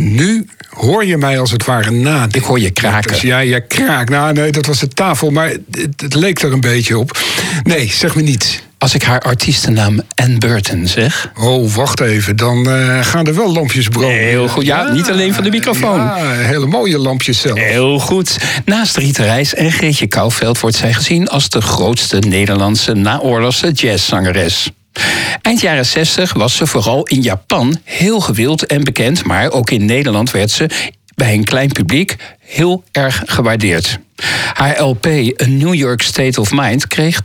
Nu 0.00 0.46
hoor 0.68 1.04
je 1.04 1.16
mij 1.16 1.38
als 1.38 1.50
het 1.50 1.64
ware 1.64 1.90
na. 1.90 2.26
Ik 2.30 2.42
hoor 2.42 2.60
je 2.60 2.70
kraken. 2.70 3.12
Dus 3.12 3.20
ja, 3.20 3.38
je 3.38 3.66
kraak. 3.66 4.08
Nou, 4.08 4.32
nee, 4.32 4.50
dat 4.52 4.66
was 4.66 4.78
de 4.78 4.88
tafel, 4.88 5.30
maar 5.30 5.48
het, 5.48 6.00
het 6.00 6.14
leek 6.14 6.42
er 6.42 6.52
een 6.52 6.60
beetje 6.60 6.98
op. 6.98 7.18
Nee, 7.62 7.90
zeg 7.92 8.14
me 8.14 8.22
niet. 8.22 8.62
Als 8.78 8.94
ik 8.94 9.02
haar 9.02 9.20
artiestennaam 9.20 10.00
Ann 10.14 10.38
Burton 10.38 10.86
zeg. 10.86 11.32
Oh, 11.38 11.74
wacht 11.74 12.00
even. 12.00 12.36
Dan 12.36 12.68
uh, 12.68 13.04
gaan 13.04 13.26
er 13.26 13.34
wel 13.34 13.52
lampjes 13.52 13.88
branden. 13.88 14.18
Heel 14.18 14.48
goed. 14.48 14.64
Ja, 14.64 14.92
niet 14.92 15.10
alleen 15.10 15.34
van 15.34 15.44
de 15.44 15.50
microfoon. 15.50 15.98
Ja, 15.98 16.32
hele 16.32 16.66
mooie 16.66 16.98
lampjes 16.98 17.40
zelf. 17.40 17.58
Heel 17.58 17.98
goed. 17.98 18.36
Naast 18.64 18.96
Rita 18.96 19.22
Reis 19.22 19.54
en 19.54 19.72
Greetje 19.72 20.06
Kouwveld 20.06 20.60
wordt 20.60 20.76
zij 20.76 20.92
gezien 20.92 21.28
als 21.28 21.48
de 21.48 21.60
grootste 21.60 22.18
Nederlandse 22.18 22.94
naoorlogse 22.94 23.70
jazzzangeres. 23.70 24.70
Eind 25.42 25.60
jaren 25.60 25.86
60 25.86 26.32
was 26.32 26.56
ze 26.56 26.66
vooral 26.66 27.02
in 27.02 27.22
Japan 27.22 27.78
heel 27.84 28.20
gewild 28.20 28.66
en 28.66 28.84
bekend, 28.84 29.24
maar 29.24 29.50
ook 29.50 29.70
in 29.70 29.84
Nederland 29.84 30.30
werd 30.30 30.50
ze 30.50 30.68
bij 31.14 31.34
een 31.34 31.44
klein 31.44 31.72
publiek 31.72 32.16
heel 32.38 32.84
erg 32.92 33.22
gewaardeerd. 33.26 33.98
Haar 34.52 34.82
LP 34.82 35.06
A 35.42 35.46
New 35.46 35.74
York 35.74 36.02
State 36.02 36.40
of 36.40 36.50
Mind 36.52 36.86
kreeg 36.86 37.20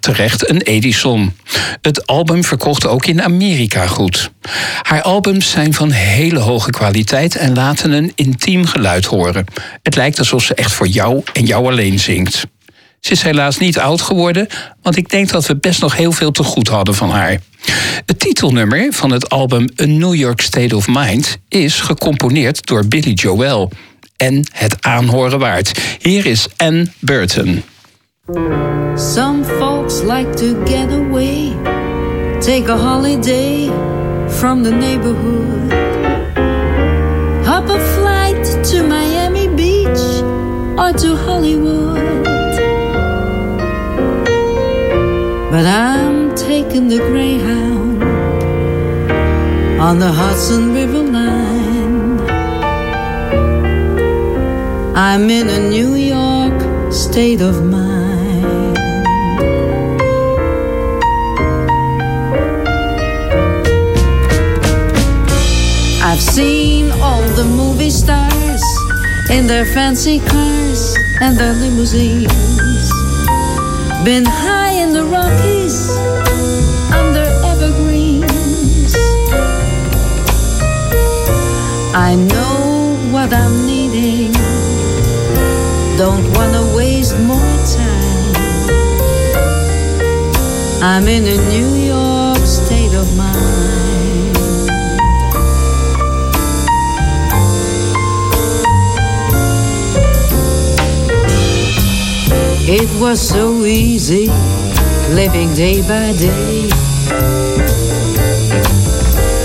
terecht 0.00 0.50
een 0.50 0.60
Edison. 0.60 1.36
Het 1.80 2.06
album 2.06 2.44
verkocht 2.44 2.86
ook 2.86 3.06
in 3.06 3.22
Amerika 3.22 3.86
goed. 3.86 4.30
Haar 4.82 5.02
albums 5.02 5.50
zijn 5.50 5.74
van 5.74 5.90
hele 5.90 6.38
hoge 6.38 6.70
kwaliteit 6.70 7.36
en 7.36 7.54
laten 7.54 7.92
een 7.92 8.12
intiem 8.14 8.66
geluid 8.66 9.04
horen. 9.04 9.44
Het 9.82 9.96
lijkt 9.96 10.18
alsof 10.18 10.42
ze 10.42 10.54
echt 10.54 10.72
voor 10.72 10.86
jou 10.86 11.22
en 11.32 11.44
jou 11.44 11.66
alleen 11.66 11.98
zingt. 11.98 12.46
Ze 13.00 13.12
is 13.12 13.22
helaas 13.22 13.58
niet 13.58 13.78
oud 13.78 14.00
geworden, 14.00 14.46
want 14.82 14.96
ik 14.96 15.08
denk 15.08 15.28
dat 15.28 15.46
we 15.46 15.56
best 15.56 15.80
nog 15.80 15.96
heel 15.96 16.12
veel 16.12 16.30
te 16.30 16.42
goed 16.42 16.68
hadden 16.68 16.94
van 16.94 17.10
haar. 17.10 17.38
Het 18.06 18.18
titelnummer 18.18 18.92
van 18.92 19.10
het 19.10 19.28
album 19.28 19.68
A 19.82 19.84
New 19.84 20.14
York 20.14 20.40
State 20.40 20.76
of 20.76 20.88
Mind 20.88 21.38
is 21.48 21.80
gecomponeerd 21.80 22.66
door 22.66 22.86
Billy 22.86 23.12
Joel. 23.12 23.70
En 24.16 24.46
het 24.52 24.76
aanhoren 24.80 25.38
waard. 25.38 25.80
Hier 26.00 26.26
is 26.26 26.46
Anne 26.56 26.86
Burton. 26.98 27.62
Some 28.96 29.44
folks 29.44 30.02
like 30.02 30.34
to 30.34 30.64
get 30.64 30.90
away, 30.92 31.52
take 32.40 32.72
a 32.72 32.76
holiday 32.76 33.70
from 34.28 34.62
the 34.62 34.70
neighborhood. 34.70 35.72
Hop 37.44 37.68
a 37.68 37.78
flight 37.78 38.64
to 38.70 38.82
Miami 38.82 39.48
Beach 39.48 40.22
or 40.76 40.92
to 40.92 41.16
Hollywood. 41.16 42.24
But 45.50 45.66
I'm 45.66 46.13
taking 46.74 46.88
the 46.88 46.98
Greyhound 46.98 48.02
on 49.80 50.00
the 50.00 50.10
Hudson 50.10 50.74
River 50.74 51.02
line. 51.02 52.18
I'm 54.96 55.30
in 55.30 55.48
a 55.48 55.70
New 55.70 55.94
York 55.94 56.92
state 56.92 57.40
of 57.40 57.64
mind. 57.64 58.76
I've 66.02 66.20
seen 66.20 66.90
all 67.00 67.22
the 67.36 67.44
movie 67.44 67.90
stars 67.90 68.64
in 69.30 69.46
their 69.46 69.64
fancy 69.64 70.18
cars 70.18 70.96
and 71.20 71.38
their 71.38 71.54
limousines. 71.54 72.90
Been 74.04 74.24
high 74.24 74.53
I 81.96 82.16
know 82.16 82.96
what 83.12 83.32
I'm 83.32 83.66
needing. 83.66 84.32
Don't 85.96 86.26
wanna 86.34 86.74
waste 86.74 87.16
more 87.20 87.56
time. 87.64 88.34
I'm 90.82 91.06
in 91.06 91.22
a 91.22 91.36
New 91.50 91.74
York 91.86 92.38
state 92.38 92.94
of 92.94 93.16
mind. 93.16 94.36
It 102.66 102.90
was 103.00 103.20
so 103.20 103.64
easy 103.64 104.26
living 105.10 105.54
day 105.54 105.80
by 105.82 106.12
day, 106.18 106.68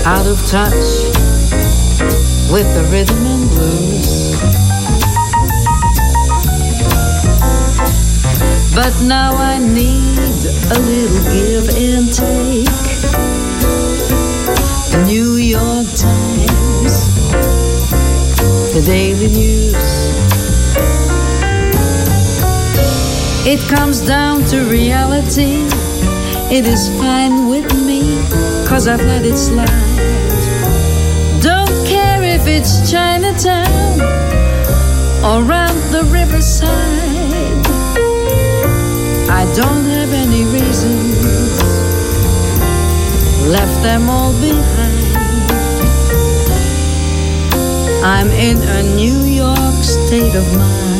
out 0.04 0.26
of 0.26 0.44
touch 0.48 0.99
with 2.50 2.74
the 2.74 2.82
rhythm 2.90 3.24
and 3.26 3.48
blues. 3.50 4.40
But 8.74 8.92
now 9.06 9.34
I 9.36 9.58
need 9.58 10.18
a 10.74 10.78
little 10.80 11.22
give 11.30 11.68
and 11.78 12.12
take. 12.12 12.66
The 14.90 15.04
New 15.06 15.36
York 15.36 15.86
Times, 15.94 16.94
the 18.74 18.82
Daily 18.84 19.28
News. 19.28 20.10
It 23.46 23.60
comes 23.68 24.00
down 24.00 24.44
to 24.46 24.64
reality. 24.64 25.66
It 26.52 26.66
is 26.66 26.88
fine 26.98 27.48
with 27.48 27.72
me, 27.86 28.02
cause 28.66 28.88
I've 28.88 29.02
let 29.02 29.24
it 29.24 29.36
slide. 29.36 30.09
It's 32.52 32.90
Chinatown 32.90 34.00
or 35.24 35.44
around 35.44 35.78
the 35.92 36.02
riverside. 36.10 36.68
I 39.30 39.44
don't 39.54 39.84
have 39.84 40.12
any 40.12 40.42
reasons, 40.44 41.62
left 43.46 43.82
them 43.82 44.10
all 44.10 44.32
behind. 44.40 45.50
I'm 48.04 48.30
in 48.30 48.58
a 48.58 48.82
New 48.96 49.20
York 49.42 49.84
state 49.84 50.34
of 50.34 50.46
mind. 50.58 50.99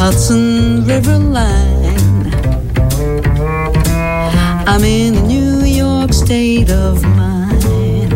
Hudson 0.00 0.84
River 0.86 1.18
line. 1.18 2.32
I'm 4.64 4.84
in 4.84 5.16
a 5.16 5.22
New 5.26 5.64
York 5.64 6.12
state 6.12 6.70
of 6.70 7.02
mind. 7.02 8.12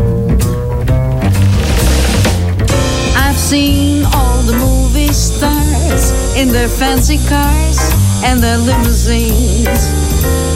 I've 3.16 3.36
seen 3.36 4.04
all 4.14 4.42
the 4.42 4.52
movie 4.52 5.12
stars 5.12 6.36
in 6.36 6.52
their 6.52 6.68
fancy 6.68 7.18
cars 7.28 7.78
and 8.22 8.38
their 8.38 8.58
limousines. 8.58 9.82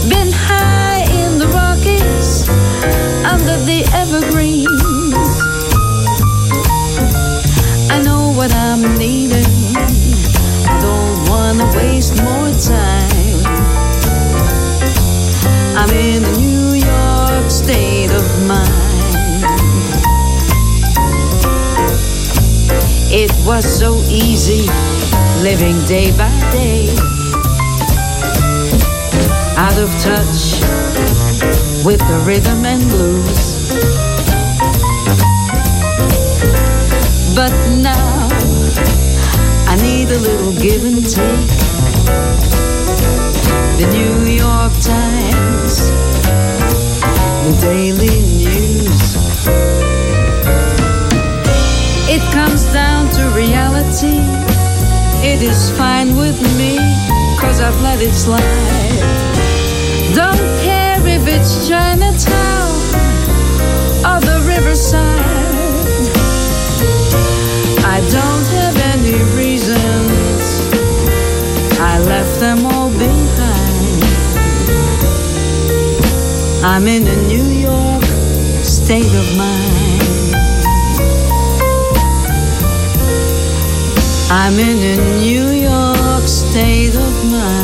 Been 0.08 0.30
high 0.30 1.02
in 1.10 1.40
the 1.40 1.48
Rockies 1.48 2.48
under 3.26 3.56
the 3.66 3.82
evergreens. 4.02 4.70
I 7.90 8.00
know 8.04 8.32
what 8.38 8.54
I'm 8.54 8.96
needing. 8.96 9.45
I'm 15.88 15.94
in 15.94 16.24
a 16.24 16.32
New 16.38 16.74
York 16.74 17.48
state 17.48 18.10
of 18.10 18.48
mind. 18.48 19.44
It 23.12 23.30
was 23.46 23.64
so 23.64 23.94
easy 24.10 24.66
living 25.44 25.78
day 25.84 26.10
by 26.18 26.32
day. 26.50 26.88
Out 29.56 29.78
of 29.78 29.90
touch 30.00 30.58
with 31.84 32.00
the 32.00 32.20
rhythm 32.26 32.64
and 32.64 32.82
blues. 32.88 33.70
But 37.36 37.52
now 37.78 38.28
I 39.68 39.76
need 39.82 40.10
a 40.10 40.18
little 40.18 40.52
give 40.52 40.84
and 40.84 41.04
take. 41.04 41.50
The 43.78 43.86
New 43.92 44.32
York 44.32 44.72
Times 44.80 45.15
the 47.46 47.60
daily 47.60 48.18
news. 48.42 49.16
It 52.08 52.22
comes 52.32 52.64
down 52.72 53.08
to 53.10 53.22
reality. 53.36 54.18
It 55.22 55.42
is 55.42 55.70
fine 55.78 56.16
with 56.16 56.38
me, 56.58 56.76
cause 57.38 57.60
I've 57.60 57.80
let 57.82 58.02
it 58.02 58.14
slide. 58.14 58.42
Don't 60.12 60.46
care 60.66 60.98
if 61.06 61.28
it's 61.28 61.68
Chinatown 61.68 62.72
or 64.08 64.18
the 64.28 64.38
riverside. 64.48 65.22
I 67.94 67.98
don't 68.10 68.35
I'm 76.76 76.86
in 76.88 77.06
a 77.08 77.16
New 77.26 77.42
York 77.42 78.04
state 78.62 79.06
of 79.06 79.38
mind. 79.38 80.02
I'm 84.30 84.58
in 84.58 84.98
a 84.98 85.18
New 85.18 85.52
York 85.52 86.28
state 86.28 86.94
of 86.94 87.32
mind. 87.32 87.55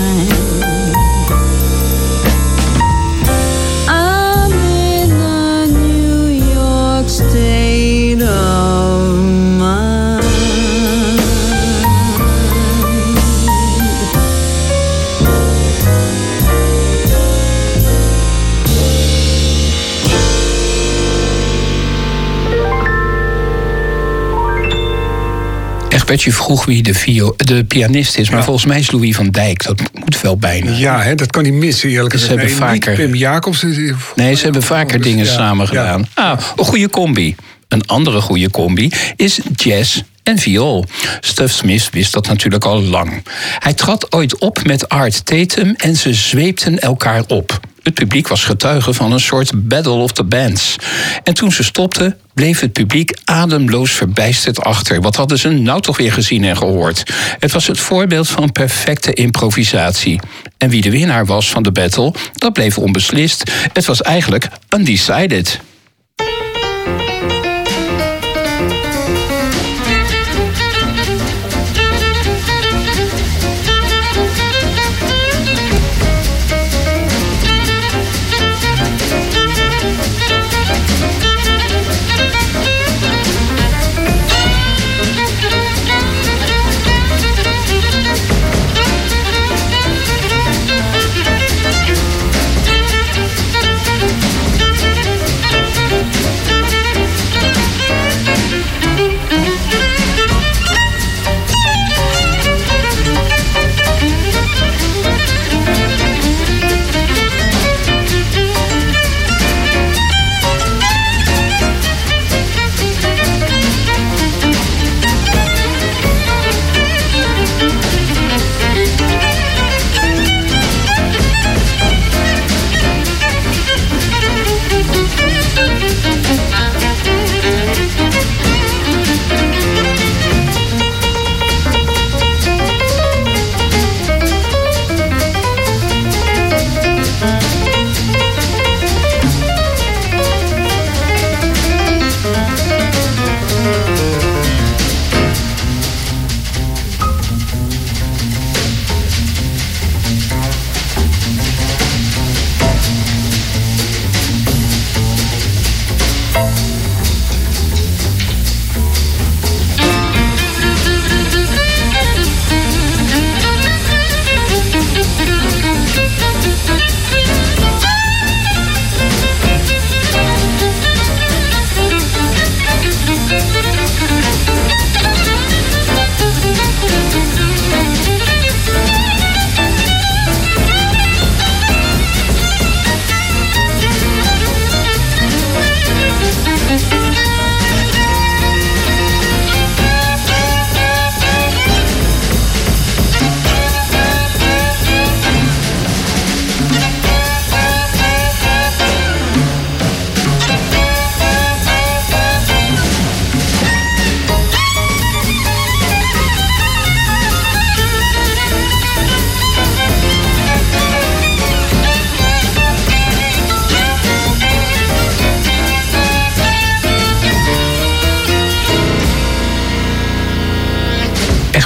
Je 26.20 26.32
vroeg 26.32 26.64
wie 26.64 26.82
de, 26.82 26.94
vio, 26.94 27.34
de 27.36 27.64
pianist 27.64 28.16
is, 28.16 28.28
maar 28.28 28.38
Ja. 28.38 28.44
volgens 28.44 28.66
mij 28.66 28.78
is 28.78 28.90
Louis 28.90 29.16
van 29.16 29.30
Dijk. 29.30 29.64
Dat 29.64 29.80
moet 30.04 30.20
wel 30.20 30.36
bijna. 30.36 30.70
Ja, 30.76 31.02
hè, 31.02 31.14
dat 31.14 31.30
kan 31.30 31.42
niet 31.42 31.52
missen 31.52 31.88
eerlijk 31.88 32.14
Ze 32.14 32.20
gezegd. 32.20 32.40
hebben 32.40 32.58
Nee, 32.58 32.68
vaker- 32.80 32.94
Pim 32.94 33.14
Jacobs. 33.14 33.62
Nee, 34.14 34.34
ze 34.34 34.42
hebben 34.44 34.62
vaker 34.62 34.98
Dus, 34.98 35.06
dingen 35.06 35.24
ja, 35.24 35.32
samen 35.32 35.68
gedaan. 35.68 36.06
Ah, 36.14 36.38
een 36.56 36.64
goede 36.64 36.88
combi. 36.90 37.34
Een 37.68 37.86
andere 37.86 38.20
goede 38.20 38.50
combi 38.50 38.90
is 39.16 39.40
jazz 39.54 40.00
en 40.22 40.38
viool. 40.38 40.84
Stuff 41.20 41.52
Smith 41.54 41.88
wist 41.92 42.12
dat 42.12 42.26
natuurlijk 42.26 42.64
al 42.64 42.82
lang. 42.82 43.22
Hij 43.58 43.74
trad 43.74 44.12
ooit 44.12 44.38
op 44.38 44.64
met 44.66 44.88
Art 44.88 45.26
Tatum 45.26 45.74
en 45.76 45.96
ze 45.96 46.14
zweepten 46.14 46.78
elkaar 46.78 47.22
op. 47.28 47.60
Het 47.82 47.94
publiek 47.94 48.28
was 48.28 48.44
getuige 48.44 48.92
van 48.92 49.12
een 49.12 49.20
soort 49.20 49.68
battle 49.68 49.92
of 49.92 50.12
the 50.12 50.24
bands. 50.24 50.76
En 51.22 51.34
toen 51.34 51.52
ze 51.52 51.62
stopten, 51.62 52.16
bleef 52.34 52.60
het 52.60 52.72
publiek 52.72 53.18
ademloos 53.24 53.90
verbijsterd 53.90 54.60
achter. 54.60 55.00
Wat 55.00 55.16
hadden 55.16 55.38
ze 55.38 55.48
nou 55.48 55.80
toch 55.80 55.96
weer 55.96 56.12
gezien 56.12 56.44
en 56.44 56.56
gehoord? 56.56 57.02
Het 57.38 57.52
was 57.52 57.66
het 57.66 57.80
voorbeeld 57.80 58.28
van 58.28 58.52
perfecte 58.52 59.12
improvisatie. 59.12 60.20
En 60.58 60.68
wie 60.68 60.82
de 60.82 60.90
winnaar 60.90 61.26
was 61.26 61.50
van 61.50 61.62
de 61.62 61.72
battle, 61.72 62.14
dat 62.32 62.52
bleef 62.52 62.78
onbeslist. 62.78 63.50
Het 63.72 63.84
was 63.84 64.02
eigenlijk 64.02 64.48
undecided. 64.74 65.60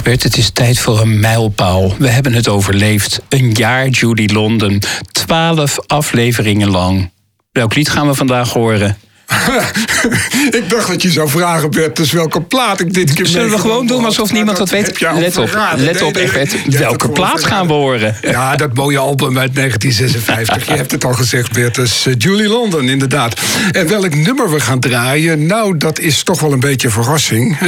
Egbert, 0.06 0.24
het 0.24 0.36
is 0.36 0.50
tijd 0.50 0.78
voor 0.78 1.00
een 1.00 1.20
mijlpaal. 1.20 1.94
We 1.98 2.08
hebben 2.08 2.32
het 2.32 2.48
overleefd. 2.48 3.20
Een 3.28 3.50
jaar 3.52 3.88
Judy 3.88 4.26
London. 4.32 4.82
Twaalf 5.10 5.78
afleveringen 5.86 6.70
lang. 6.70 7.10
Welk 7.52 7.74
lied 7.74 7.88
gaan 7.88 8.06
we 8.06 8.14
vandaag 8.14 8.52
horen? 8.52 8.96
ik 10.60 10.64
dacht 10.68 10.88
dat 10.88 11.02
je 11.02 11.10
zou 11.10 11.28
vragen, 11.28 11.70
Bert, 11.70 11.96
dus 11.96 12.12
welke 12.12 12.40
plaat 12.40 12.80
ik 12.80 12.94
dit 12.94 13.12
keer 13.12 13.26
Zullen 13.26 13.50
we 13.50 13.58
gewoon 13.58 13.86
doen 13.86 14.04
alsof 14.04 14.32
niemand 14.32 14.56
dat 14.56 14.70
weet? 14.70 15.00
Let 15.00 15.36
op, 15.36 15.58
let 15.76 16.02
op 16.02 16.16
Egbert. 16.16 16.76
Welke 16.78 17.08
plaat 17.08 17.44
gaan 17.44 17.66
we 17.66 17.72
horen? 17.72 18.16
Ja, 18.36 18.56
dat 18.56 18.74
mooie 18.74 18.98
album 18.98 19.38
uit 19.38 19.54
1956. 19.60 20.66
Je 20.66 20.76
hebt 20.76 20.90
het 20.90 21.04
al 21.04 21.12
gezegd, 21.12 21.52
Bert. 21.52 21.74
Dus 21.74 22.06
eh, 22.06 22.14
Julie 22.18 22.48
London, 22.48 22.88
inderdaad. 22.88 23.40
En 23.72 23.88
welk 23.88 24.14
nummer 24.14 24.50
we 24.50 24.60
gaan 24.60 24.80
draaien? 24.80 25.46
Nou, 25.46 25.76
dat 25.76 25.98
is 25.98 26.22
toch 26.22 26.40
wel 26.40 26.52
een 26.52 26.60
beetje 26.60 26.86
een 26.86 26.92
verrassing. 26.92 27.58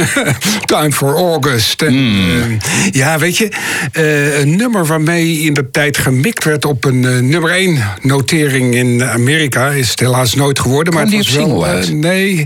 Time 0.65 0.91
for 0.91 1.15
August. 1.15 1.81
En, 1.81 1.95
eh, 1.95 2.91
ja, 2.91 3.19
weet 3.19 3.37
je, 3.37 3.51
eh, 3.91 4.39
een 4.39 4.55
nummer 4.55 4.85
waarmee 4.85 5.39
in 5.39 5.53
de 5.53 5.71
tijd 5.71 5.97
gemikt 5.97 6.43
werd 6.43 6.65
op 6.65 6.85
een 6.85 7.05
eh, 7.05 7.19
nummer 7.19 7.51
1 7.51 7.83
notering 8.01 8.75
in 8.75 9.03
Amerika. 9.03 9.69
Is 9.69 9.89
het 9.89 9.99
helaas 9.99 10.33
nooit 10.33 10.59
geworden. 10.59 10.93
Maar 10.93 11.01
het 11.01 11.11
die 11.11 11.19
was 11.19 11.31
wel, 11.31 11.48
uit? 11.57 11.87
eh, 11.87 11.93
nee, 11.93 12.45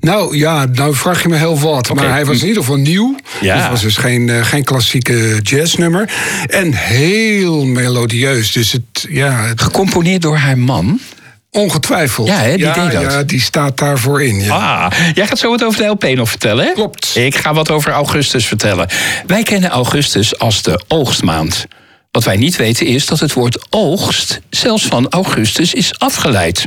Nou 0.00 0.36
ja, 0.36 0.66
nou 0.72 0.94
vraag 0.94 1.22
je 1.22 1.28
me 1.28 1.36
heel 1.36 1.58
wat. 1.60 1.94
Maar 1.94 2.10
hij 2.10 2.24
was 2.24 2.40
in 2.40 2.46
ieder 2.46 2.62
geval 2.62 2.78
nieuw. 2.78 3.16
Ja. 3.40 3.52
Dus 3.54 3.62
het 3.62 3.70
was 3.70 3.82
dus 3.82 3.96
geen, 3.96 4.28
eh, 4.28 4.44
geen 4.44 4.64
klassieke 4.64 5.38
jazznummer. 5.42 6.10
En 6.46 6.72
heel 6.72 7.64
melodieus. 7.64 8.52
Dus 8.52 8.72
het, 8.72 9.06
ja, 9.08 9.44
het, 9.44 9.62
Gecomponeerd 9.62 10.22
door 10.22 10.36
haar 10.36 10.58
man. 10.58 11.00
ongetwijfeld. 11.50 12.28
Ja, 12.28 12.36
hè, 12.36 12.56
die 12.56 12.72
deed 12.72 12.92
dat. 12.92 13.12
Ja, 13.12 13.22
die 13.22 13.40
staat 13.40 13.78
daarvoor 13.78 14.22
in. 14.22 14.40
Ja. 14.40 14.54
Ah, 14.56 14.92
jij 15.14 15.26
gaat 15.26 15.38
zo 15.38 15.50
wat 15.50 15.64
over 15.64 15.82
de 15.82 15.86
LP 15.86 16.04
nog 16.04 16.28
vertellen, 16.28 16.64
hè? 16.64 16.72
Klopt. 16.72 17.16
Ik 17.16 17.36
ga 17.36 17.54
wat 17.54 17.70
over 17.70 17.92
augustus 17.92 18.46
vertellen. 18.46 18.88
Wij 19.26 19.42
kennen 19.42 19.70
augustus 19.70 20.38
als 20.38 20.62
de 20.62 20.80
oogstmaand. 20.88 21.66
Wat 22.16 22.24
wij 22.24 22.36
niet 22.36 22.56
weten 22.56 22.86
is 22.86 23.06
dat 23.06 23.20
het 23.20 23.32
woord 23.32 23.66
oogst 23.70 24.40
zelfs 24.50 24.84
van 24.84 25.08
Augustus 25.08 25.74
is 25.74 25.98
afgeleid. 25.98 26.66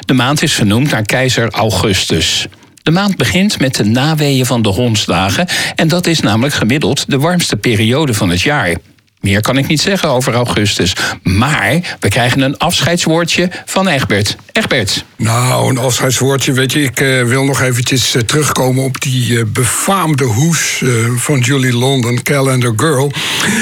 De 0.00 0.12
maand 0.12 0.42
is 0.42 0.52
vernoemd 0.52 0.90
naar 0.90 1.02
keizer 1.02 1.50
Augustus. 1.50 2.46
De 2.82 2.90
maand 2.90 3.16
begint 3.16 3.58
met 3.58 3.74
de 3.74 3.84
naweeën 3.84 4.46
van 4.46 4.62
de 4.62 4.68
hondsdagen 4.68 5.46
en 5.74 5.88
dat 5.88 6.06
is 6.06 6.20
namelijk 6.20 6.54
gemiddeld 6.54 7.10
de 7.10 7.18
warmste 7.18 7.56
periode 7.56 8.14
van 8.14 8.28
het 8.30 8.40
jaar. 8.40 8.76
Meer 9.20 9.40
kan 9.40 9.58
ik 9.58 9.66
niet 9.66 9.80
zeggen 9.80 10.08
over 10.08 10.34
augustus. 10.34 10.92
Maar 11.22 11.96
we 12.00 12.08
krijgen 12.08 12.40
een 12.40 12.58
afscheidswoordje 12.58 13.50
van 13.64 13.88
Egbert. 13.88 14.36
Egbert. 14.52 15.04
Nou, 15.16 15.70
een 15.70 15.78
afscheidswoordje. 15.78 16.52
Weet 16.52 16.72
je, 16.72 16.82
ik 16.82 17.00
eh, 17.00 17.22
wil 17.22 17.44
nog 17.44 17.60
eventjes 17.60 18.14
eh, 18.14 18.22
terugkomen 18.22 18.84
op 18.84 19.00
die 19.00 19.38
eh, 19.38 19.44
befaamde 19.46 20.24
hoes 20.24 20.82
van 21.16 21.38
Julie 21.38 21.76
London, 21.76 22.22
Calendar 22.22 22.72
Girl. 22.76 23.12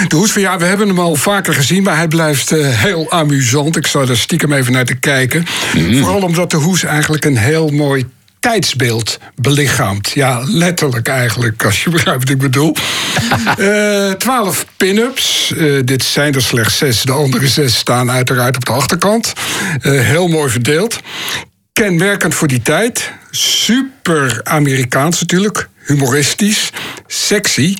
De 0.09 0.16
hoes 0.16 0.31
van 0.31 0.42
ja, 0.42 0.59
we 0.59 0.64
hebben 0.64 0.88
hem 0.88 0.99
al 0.99 1.14
vaker 1.14 1.55
gezien, 1.55 1.83
maar 1.83 1.97
hij 1.97 2.09
blijft 2.09 2.51
heel 2.57 3.11
amusant. 3.11 3.77
Ik 3.77 3.87
zou 3.87 4.09
er 4.09 4.19
stiekem 4.19 4.53
even 4.53 4.73
naar 4.73 4.85
te 4.85 4.95
kijken. 4.95 5.45
Vooral 5.90 6.23
omdat 6.23 6.51
de 6.51 6.57
hoes 6.57 6.85
eigenlijk 6.85 7.25
een 7.25 7.37
heel 7.37 7.69
mooi 7.69 8.05
tijdsbeeld 8.47 9.19
belichaamt. 9.35 10.11
Ja, 10.11 10.43
letterlijk 10.45 11.09
eigenlijk, 11.09 11.65
als 11.65 11.85
je 11.85 11.91
begrijpt 11.97 12.21
wat 12.21 12.31
ik 12.31 12.39
bedoel. 12.39 12.75
Eh, 13.57 14.11
Twaalf 14.11 14.67
pin-ups. 14.77 15.53
Eh, 15.57 15.73
dit 15.85 16.03
zijn 16.03 16.35
er 16.35 16.43
slechts 16.43 16.77
zes. 16.77 17.03
De 17.03 17.13
andere 17.13 17.49
zes 17.49 17.77
staan 17.77 18.11
uiteraard 18.11 18.57
op 18.57 18.65
de 18.65 18.73
achterkant. 18.73 19.33
Eh, 19.81 19.93
heel 20.01 20.29
mooi 20.29 20.51
verdeeld. 20.51 21.01
Kenmerkend 21.73 22.35
voor 22.35 22.49
die 22.49 22.63
tijd. 22.63 23.13
Super 23.31 24.41
Amerikaans 24.43 25.21
natuurlijk. 25.21 25.69
Humoristisch. 25.87 26.71
Sexy. 27.07 27.77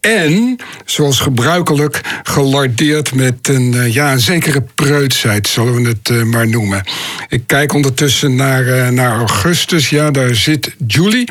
En, 0.00 0.56
zoals 0.84 1.20
gebruikelijk, 1.20 2.00
gelardeerd 2.22 3.14
met 3.14 3.48
een, 3.48 3.74
eh, 3.74 3.94
ja, 3.94 4.12
een 4.12 4.20
zekere 4.20 4.64
preutsheid, 4.74 5.48
zullen 5.48 5.82
we 5.82 5.88
het 5.88 6.08
eh, 6.08 6.22
maar 6.22 6.48
noemen. 6.48 6.84
Ik 7.28 7.42
kijk 7.46 7.72
ondertussen 7.72 8.34
naar, 8.34 8.66
eh, 8.66 8.88
naar 8.88 9.16
Augustus. 9.16 9.88
Ja, 9.88 10.10
daar 10.10 10.34
zit 10.34 10.74
Julie 10.86 11.28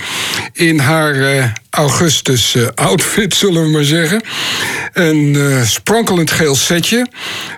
in 0.53 0.79
haar 0.79 1.13
Augustus 1.69 2.55
eh, 2.55 2.67
outfit, 2.75 3.33
zullen 3.33 3.63
we 3.63 3.69
maar 3.69 3.83
zeggen. 3.83 4.21
Een 4.93 5.35
eh, 5.35 5.63
sprankelend 5.63 6.31
geel 6.31 6.55
setje. 6.55 7.07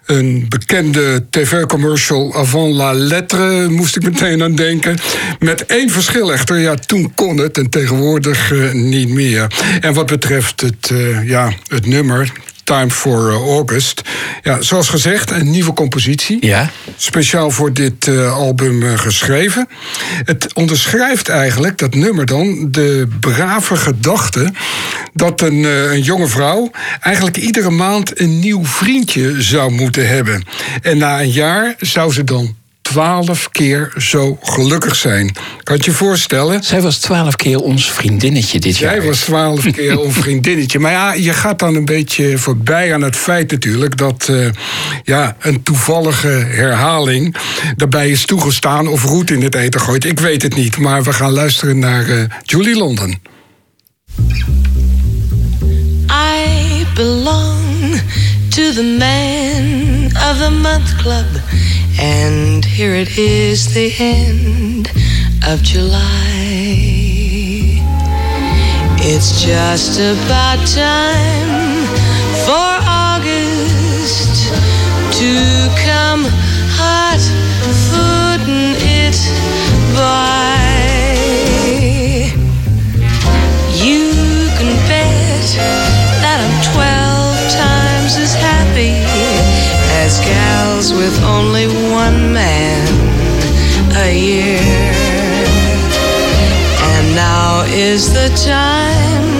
Een 0.06 0.45
bekende 0.50 1.26
tv-commercial 1.30 2.36
avant 2.36 2.74
la 2.74 2.93
lettre, 2.93 3.69
moest 3.69 3.95
ik 3.95 4.04
meteen 4.04 4.43
aan 4.43 4.56
denken. 4.56 4.97
Met 5.39 5.65
één 5.65 5.89
verschil 5.89 6.34
echter, 6.34 6.60
ja, 6.60 6.76
toen 6.76 7.13
kon 7.15 7.38
het 7.38 7.58
en 7.58 7.69
tegenwoordig 7.69 8.52
eh, 8.52 8.71
niet 8.71 9.10
meer. 9.10 9.47
En 9.82 9.93
wat 9.93 10.06
betreft 10.06 10.62
het, 10.62 10.91
ja, 11.26 11.54
het 11.67 11.86
nummer, 11.86 12.32
Time 12.71 12.89
for 12.89 13.29
eh, 13.29 13.36
August. 13.36 14.01
Ja, 14.43 14.62
zoals 14.62 14.89
gezegd, 14.89 15.31
een 15.31 15.49
nieuwe 15.49 15.73
compositie. 15.73 16.45
Ja? 16.45 16.69
Speciaal 16.95 17.51
voor 17.51 17.73
dit 17.73 18.07
eh, 18.07 18.34
album 18.34 18.84
eh, 18.84 18.97
geschreven. 18.97 19.67
Het 20.23 20.53
onderschrijft 20.53 21.29
eigenlijk, 21.29 21.77
dat 21.77 21.93
nummer 21.93 22.25
dan, 22.25 22.67
de 22.71 23.07
brave 23.19 23.75
gedachte 23.75 24.53
dat 25.13 25.41
een, 25.41 25.63
een 25.63 26.01
jonge 26.01 26.27
vrouw 26.27 26.71
eigenlijk 26.99 27.38
iedere 27.38 27.69
maand 27.69 28.19
een 28.19 28.39
nieuw 28.39 28.65
vriendje 28.65 29.41
zou 29.41 29.71
moeten 29.71 30.08
hebben. 30.08 30.43
En 30.81 30.98
na 30.98 31.21
een 31.21 31.31
jaar 31.31 31.75
zou 31.79 32.13
ze 32.13 32.23
dan 32.23 32.56
twaalf 32.92 33.50
keer 33.52 33.94
zo 33.98 34.37
gelukkig 34.42 34.96
zijn. 34.96 35.35
Kan 35.63 35.75
je 35.75 35.83
je 35.83 35.92
voorstellen? 35.92 36.63
Zij 36.63 36.81
was 36.81 36.98
twaalf 36.98 37.35
keer 37.35 37.60
ons 37.60 37.92
vriendinnetje 37.92 38.60
dit 38.60 38.77
jaar. 38.77 38.96
Jij 38.96 39.08
was 39.08 39.19
twaalf 39.19 39.71
keer 39.71 39.92
een 40.06 40.12
vriendinnetje. 40.12 40.79
Maar 40.79 40.92
ja, 40.92 41.13
je 41.13 41.33
gaat 41.33 41.60
dan 41.60 41.75
een 41.75 41.85
beetje 41.85 42.37
voorbij 42.37 42.94
aan 42.94 43.02
het 43.02 43.15
feit 43.15 43.52
natuurlijk... 43.52 43.98
dat 43.98 44.27
eh, 44.29 44.48
ja, 45.04 45.35
een 45.39 45.63
toevallige 45.63 46.27
herhaling 46.27 47.35
daarbij 47.75 48.10
is 48.10 48.25
toegestaan... 48.25 48.87
of 48.87 49.04
roet 49.04 49.31
in 49.31 49.42
het 49.42 49.56
eten 49.56 49.81
gooit. 49.81 50.06
Ik 50.06 50.19
weet 50.19 50.42
het 50.42 50.56
niet, 50.56 50.77
maar 50.77 51.04
we 51.04 51.13
gaan 51.13 51.31
luisteren 51.31 51.79
naar 51.79 52.10
eh, 52.10 52.23
Julie 52.44 52.77
London. 52.77 53.19
I 56.10 56.85
belong 56.96 58.02
to 58.52 58.73
the 58.73 58.83
Man 58.83 60.06
of 60.29 60.37
the 60.37 60.50
Month 60.50 60.96
Club, 61.02 61.25
and 62.00 62.63
here 62.63 62.94
it 62.94 63.17
is, 63.17 63.73
the 63.73 63.94
end 64.00 64.92
of 65.48 65.62
July. 65.62 66.02
It's 69.04 69.42
just 69.42 70.00
about 70.00 70.60
time 70.67 71.85
for 72.46 72.71
August 72.87 74.54
to 75.19 75.69
come 75.85 76.25
hot 76.77 77.21
footing 77.89 78.75
it 78.77 79.17
by. 79.96 80.71
Gals 90.32 90.94
with 90.94 91.15
only 91.23 91.67
one 92.04 92.34
man 92.34 92.88
a 94.06 94.10
year. 94.29 94.62
And 96.92 97.06
now 97.15 97.63
is 97.67 98.13
the 98.13 98.29
time 98.54 99.31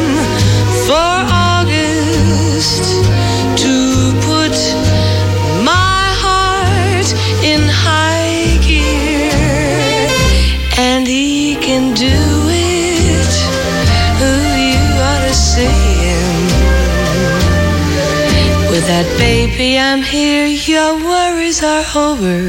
that 18.92 19.08
baby, 19.18 19.80
I'm 19.80 20.02
here. 20.02 20.46
Your 20.46 20.92
worries 21.12 21.64
are 21.64 21.86
over. 21.96 22.40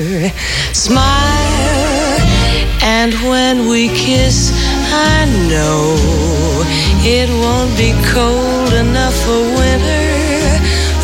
Smile. 0.74 2.18
And 2.98 3.12
when 3.30 3.68
we 3.70 3.82
kiss, 4.06 4.50
I 5.14 5.18
know 5.50 5.84
it 7.16 7.28
won't 7.42 7.72
be 7.84 7.90
cold 8.16 8.72
enough 8.84 9.16
for 9.24 9.42
winter 9.60 10.08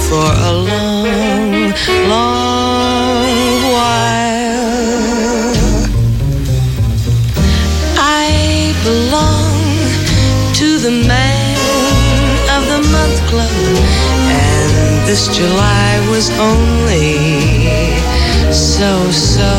for 0.09 0.28
a 0.51 0.53
long, 0.70 1.72
long 2.14 3.72
while. 3.74 4.17
This 15.09 15.34
July 15.34 16.06
was 16.11 16.28
only 16.38 17.16
so 18.52 19.11
so. 19.11 19.54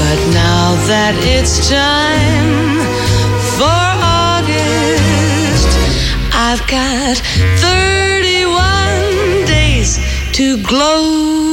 But 0.00 0.18
now 0.34 0.74
that 0.90 1.14
it's 1.22 1.68
time 1.68 2.82
for 3.54 3.84
August, 4.34 5.70
I've 6.34 6.66
got 6.66 7.16
31 7.62 9.46
days 9.46 10.00
to 10.32 10.60
glow. 10.64 11.47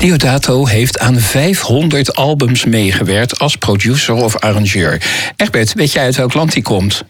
Diodato 0.00 0.66
heeft 0.66 0.98
aan 0.98 1.18
500 1.18 2.14
albums 2.14 2.64
meegewerkt 2.64 3.38
als 3.38 3.56
producer 3.56 4.14
of 4.14 4.36
arrangeur. 4.36 5.02
Egbert, 5.36 5.72
weet 5.72 5.92
jij 5.92 6.04
uit 6.04 6.16
welk 6.16 6.34
land 6.34 6.52
hij 6.52 6.62
komt? 6.62 7.02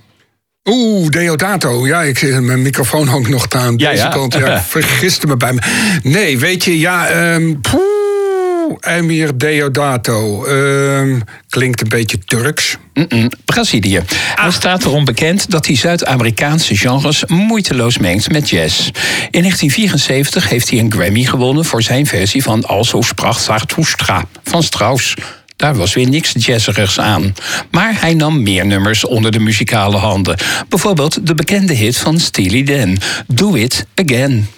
Oeh, 0.68 1.08
Deodato. 1.08 1.86
Ja, 1.86 2.02
ik, 2.02 2.22
eh, 2.22 2.38
mijn 2.38 2.62
microfoon 2.62 3.06
hangt 3.08 3.28
nog 3.28 3.46
aan 3.48 3.74
Ja, 3.76 3.90
deze 3.90 4.02
ja. 4.02 4.08
kant. 4.08 4.34
Ja, 4.34 4.62
vergiste 4.68 5.26
me 5.26 5.36
bij 5.36 5.52
me. 5.52 5.60
Nee, 6.02 6.38
weet 6.38 6.64
je, 6.64 6.78
ja... 6.78 7.06
ehm 7.08 7.54
poeh, 7.60 7.89
Emir 8.80 9.38
Deodato. 9.38 10.44
Ehm, 10.44 11.20
klinkt 11.48 11.80
een 11.80 11.88
beetje 11.88 12.18
Turks. 12.18 12.76
Mm-mm, 12.94 13.30
Brazilië. 13.44 14.02
Hij 14.34 14.50
staat 14.50 14.84
erom 14.84 15.04
bekend 15.04 15.50
dat 15.50 15.66
hij 15.66 15.76
Zuid-Amerikaanse 15.76 16.76
genres 16.76 17.24
moeiteloos 17.26 17.98
mengt 17.98 18.30
met 18.32 18.50
jazz. 18.50 18.86
In 19.30 19.40
1974 19.40 20.48
heeft 20.48 20.70
hij 20.70 20.78
een 20.78 20.92
Grammy 20.92 21.24
gewonnen 21.24 21.64
voor 21.64 21.82
zijn 21.82 22.06
versie 22.06 22.42
van 22.42 22.64
Also 22.64 23.00
sprach 23.00 23.40
Zarathustra 23.40 24.24
van 24.42 24.62
Strauss. 24.62 25.14
Daar 25.56 25.74
was 25.74 25.94
weer 25.94 26.08
niks 26.08 26.34
jazzerigs 26.38 27.00
aan. 27.00 27.34
Maar 27.70 28.00
hij 28.00 28.14
nam 28.14 28.42
meer 28.42 28.66
nummers 28.66 29.04
onder 29.04 29.30
de 29.30 29.38
muzikale 29.38 29.96
handen. 29.96 30.36
Bijvoorbeeld 30.68 31.26
de 31.26 31.34
bekende 31.34 31.74
hit 31.74 31.96
van 31.96 32.18
Steely 32.18 32.62
Dan, 32.62 32.98
Do 33.26 33.54
It 33.54 33.86
Again. 33.94 34.48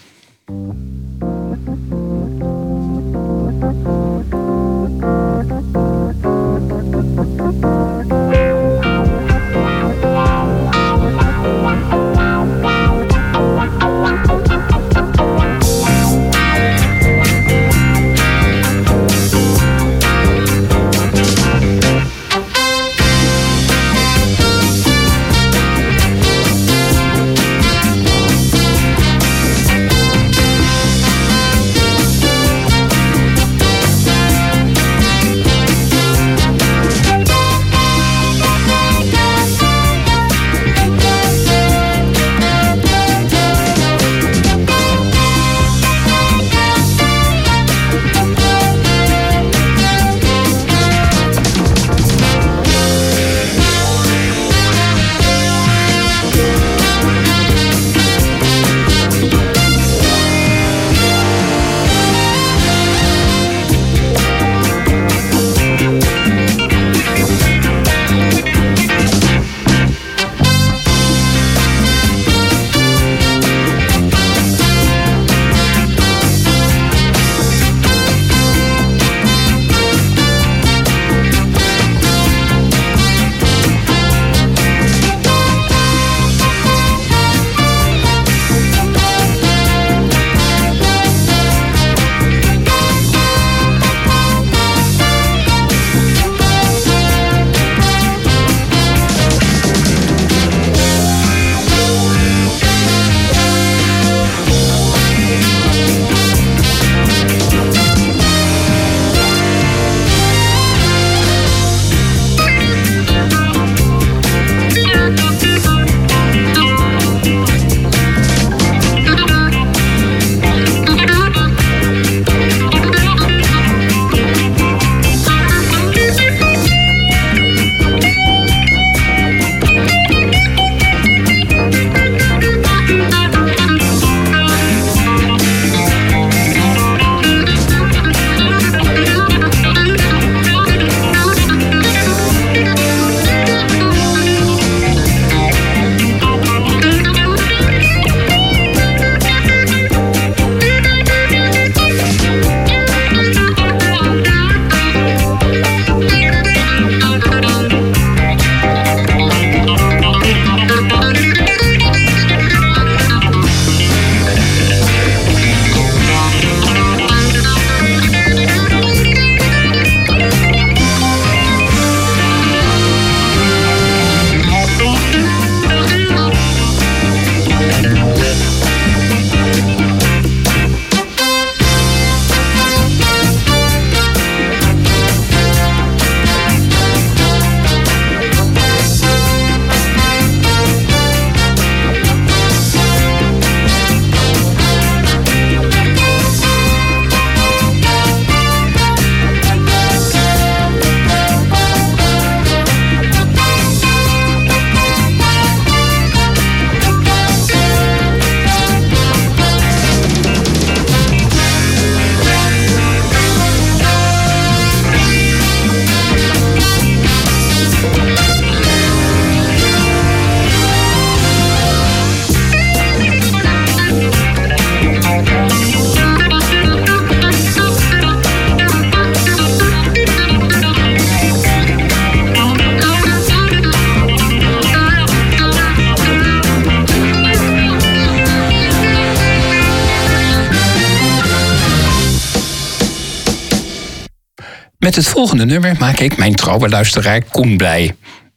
Met 244.93 245.05
het 245.05 245.15
volgende 245.15 245.45
nummer 245.45 245.77
maak 245.79 245.99
ik 245.99 246.17
mijn 246.17 246.35
trouwe 246.35 246.69
luisteraar 246.69 247.23
Koen 247.23 247.57
blij. 247.57 247.95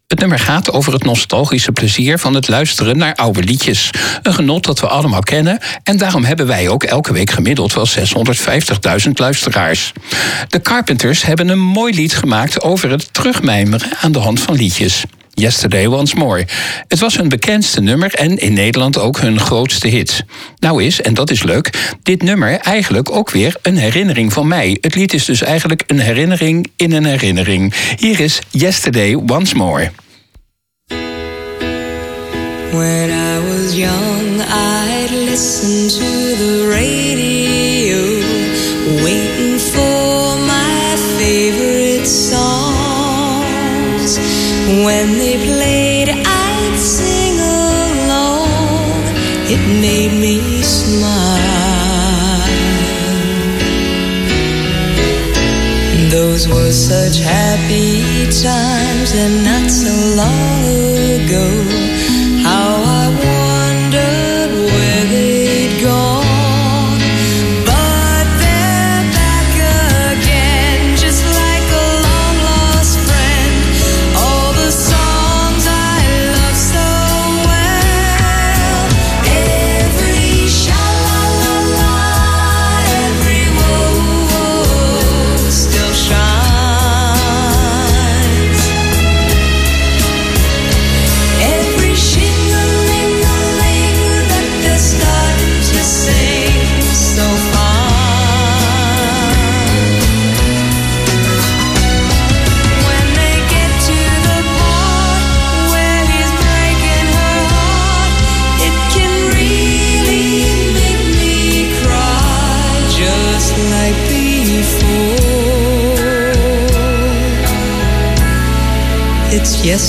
Het 0.08 0.20
nummer 0.20 0.40
gaat 0.40 0.72
over 0.72 0.94
het 0.94 1.04
nostalgische 1.04 1.72
plezier 1.72 2.20
van 2.20 2.34
het 2.34 2.48
luisteren 2.48 2.98
naar 2.98 3.16
oude 3.16 3.44
liedjes. 3.44 3.90
Een 4.22 4.34
genot 4.34 4.66
dat 4.66 4.80
we 4.80 4.88
allemaal 4.88 5.22
kennen 5.22 5.60
en 5.84 5.98
daarom 5.98 6.24
hebben 6.24 6.48
wij 6.48 6.70
ook 6.70 6.84
elke 6.84 7.14
week 7.14 7.30
gemiddeld 7.30 7.74
wel 7.74 7.88
650.000 7.88 9.12
luisteraars. 9.14 9.92
De 10.48 10.62
Carpenters 10.62 11.24
hebben 11.24 11.48
een 11.48 11.60
mooi 11.60 11.94
lied 11.94 12.16
gemaakt 12.16 12.62
over 12.62 12.90
het 12.90 13.14
terugmijmeren 13.14 13.90
aan 14.02 14.12
de 14.12 14.20
hand 14.20 14.40
van 14.40 14.56
liedjes. 14.56 15.04
Yesterday 15.36 15.86
Once 15.86 16.16
More. 16.16 16.46
Het 16.88 17.00
was 17.00 17.18
hun 17.18 17.30
bekendste 17.30 17.82
nummer 17.82 18.14
en 18.14 18.38
in 18.38 18.54
Nederland 18.54 18.98
ook 18.98 19.20
hun 19.20 19.40
grootste 19.40 19.88
hit. 19.88 20.26
Nou 20.60 20.84
is, 20.84 21.02
en 21.02 21.14
dat 21.14 21.32
is 21.32 21.44
leuk, 21.44 21.96
dit 22.04 22.22
nummer 22.22 22.58
eigenlijk 22.60 23.12
ook 23.12 23.32
weer 23.32 23.56
een 23.62 23.78
herinnering 23.78 24.34
van 24.34 24.48
mij. 24.48 24.78
Het 24.82 24.96
lied 24.96 25.14
is 25.14 25.26
dus 25.26 25.42
eigenlijk 25.42 25.84
een 25.88 26.00
herinnering 26.00 26.68
in 26.76 26.92
een 26.92 27.06
herinnering. 27.06 27.74
Hier 27.98 28.20
is 28.20 28.40
Yesterday 28.50 29.14
Once 29.14 29.56
More. 29.56 29.92
When 32.72 33.10
I 33.10 33.40
was 33.40 33.76
young, 33.76 34.26
listen 35.36 35.90
to 35.90 36.36
the 36.38 36.70
radio, 36.70 37.45
When 44.68 45.20
they 45.20 45.38
played, 45.38 46.10
I'd 46.10 46.76
sing 46.76 47.38
along. 47.40 49.04
It 49.48 49.62
made 49.80 50.14
me 50.20 50.64
smile. 50.64 51.46
Those 56.10 56.48
were 56.48 56.72
such 56.72 57.20
happy 57.20 58.26
times, 58.42 59.14
and 59.14 59.44
not 59.44 59.70
so 59.70 59.94
long 60.16 60.66
ago. 61.22 61.95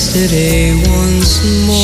Yesterday 0.07 0.73
once 0.89 1.43
more. 1.67 1.76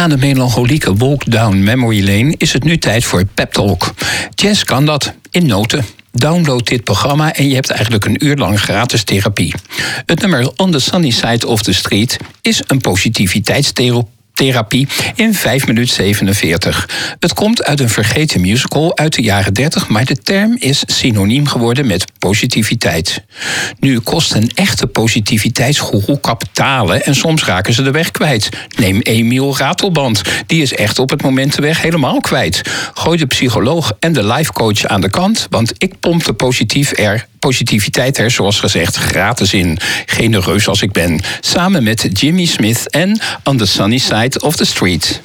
Na 0.00 0.08
de 0.08 0.16
melancholieke 0.16 0.94
Walk 0.94 1.30
Down 1.30 1.62
Memory 1.62 2.04
Lane 2.04 2.34
is 2.36 2.52
het 2.52 2.64
nu 2.64 2.78
tijd 2.78 3.04
voor 3.04 3.24
Pep 3.24 3.52
Talk. 3.52 3.94
Jazz 4.34 4.62
kan 4.62 4.86
dat, 4.86 5.14
in 5.30 5.46
noten. 5.46 5.84
Download 6.12 6.66
dit 6.66 6.84
programma 6.84 7.34
en 7.34 7.48
je 7.48 7.54
hebt 7.54 7.70
eigenlijk 7.70 8.04
een 8.04 8.24
uur 8.26 8.36
lang 8.36 8.60
gratis 8.60 9.02
therapie. 9.02 9.54
Het 10.06 10.20
nummer 10.20 10.50
On 10.56 10.70
the 10.70 10.78
Sunny 10.78 11.10
Side 11.10 11.46
of 11.46 11.62
the 11.62 11.72
Street 11.72 12.16
is 12.42 12.62
een 12.66 12.80
positiviteitstherapie 12.80 14.19
therapie 14.40 14.88
in 15.14 15.34
5 15.34 15.66
minuten 15.66 15.94
47. 15.94 16.88
Het 17.18 17.34
komt 17.34 17.64
uit 17.64 17.80
een 17.80 17.88
vergeten 17.88 18.40
musical 18.40 18.96
uit 18.96 19.14
de 19.14 19.22
jaren 19.22 19.54
30, 19.54 19.88
maar 19.88 20.04
de 20.04 20.16
term 20.16 20.56
is 20.58 20.82
synoniem 20.86 21.46
geworden 21.46 21.86
met 21.86 22.04
positiviteit. 22.18 23.24
Nu 23.78 23.98
kost 23.98 24.34
een 24.34 24.50
echte 24.54 24.86
positiviteitsgoeroe 24.86 26.20
kapitalen 26.20 27.04
en 27.04 27.14
soms 27.14 27.44
raken 27.44 27.72
ze 27.72 27.82
de 27.82 27.90
weg 27.90 28.10
kwijt. 28.10 28.48
Neem 28.76 29.00
Emiel 29.00 29.56
Ratelband, 29.56 30.22
die 30.46 30.62
is 30.62 30.74
echt 30.74 30.98
op 30.98 31.10
het 31.10 31.22
moment 31.22 31.54
de 31.54 31.62
weg 31.62 31.82
helemaal 31.82 32.20
kwijt. 32.20 32.60
Gooi 32.94 33.18
de 33.18 33.26
psycholoog 33.26 33.92
en 33.98 34.12
de 34.12 34.24
lifecoach 34.24 34.84
aan 34.84 35.00
de 35.00 35.10
kant, 35.10 35.46
want 35.50 35.72
ik 35.78 36.00
pomp 36.00 36.24
de 36.24 36.32
positief 36.32 36.98
er 36.98 37.28
positiviteit 37.40 38.18
er, 38.18 38.30
zoals 38.30 38.60
gezegd, 38.60 38.96
gratis 38.96 39.52
in. 39.52 39.78
Genereus 40.06 40.68
als 40.68 40.82
ik 40.82 40.92
ben. 40.92 41.20
Samen 41.40 41.82
met 41.82 42.08
Jimmy 42.12 42.44
Smith 42.44 42.90
en 42.90 43.20
On 43.44 43.56
the 43.56 43.66
Sunny 43.66 43.98
Side 43.98 44.29
of 44.38 44.56
the 44.56 44.66
Street. 44.66 45.20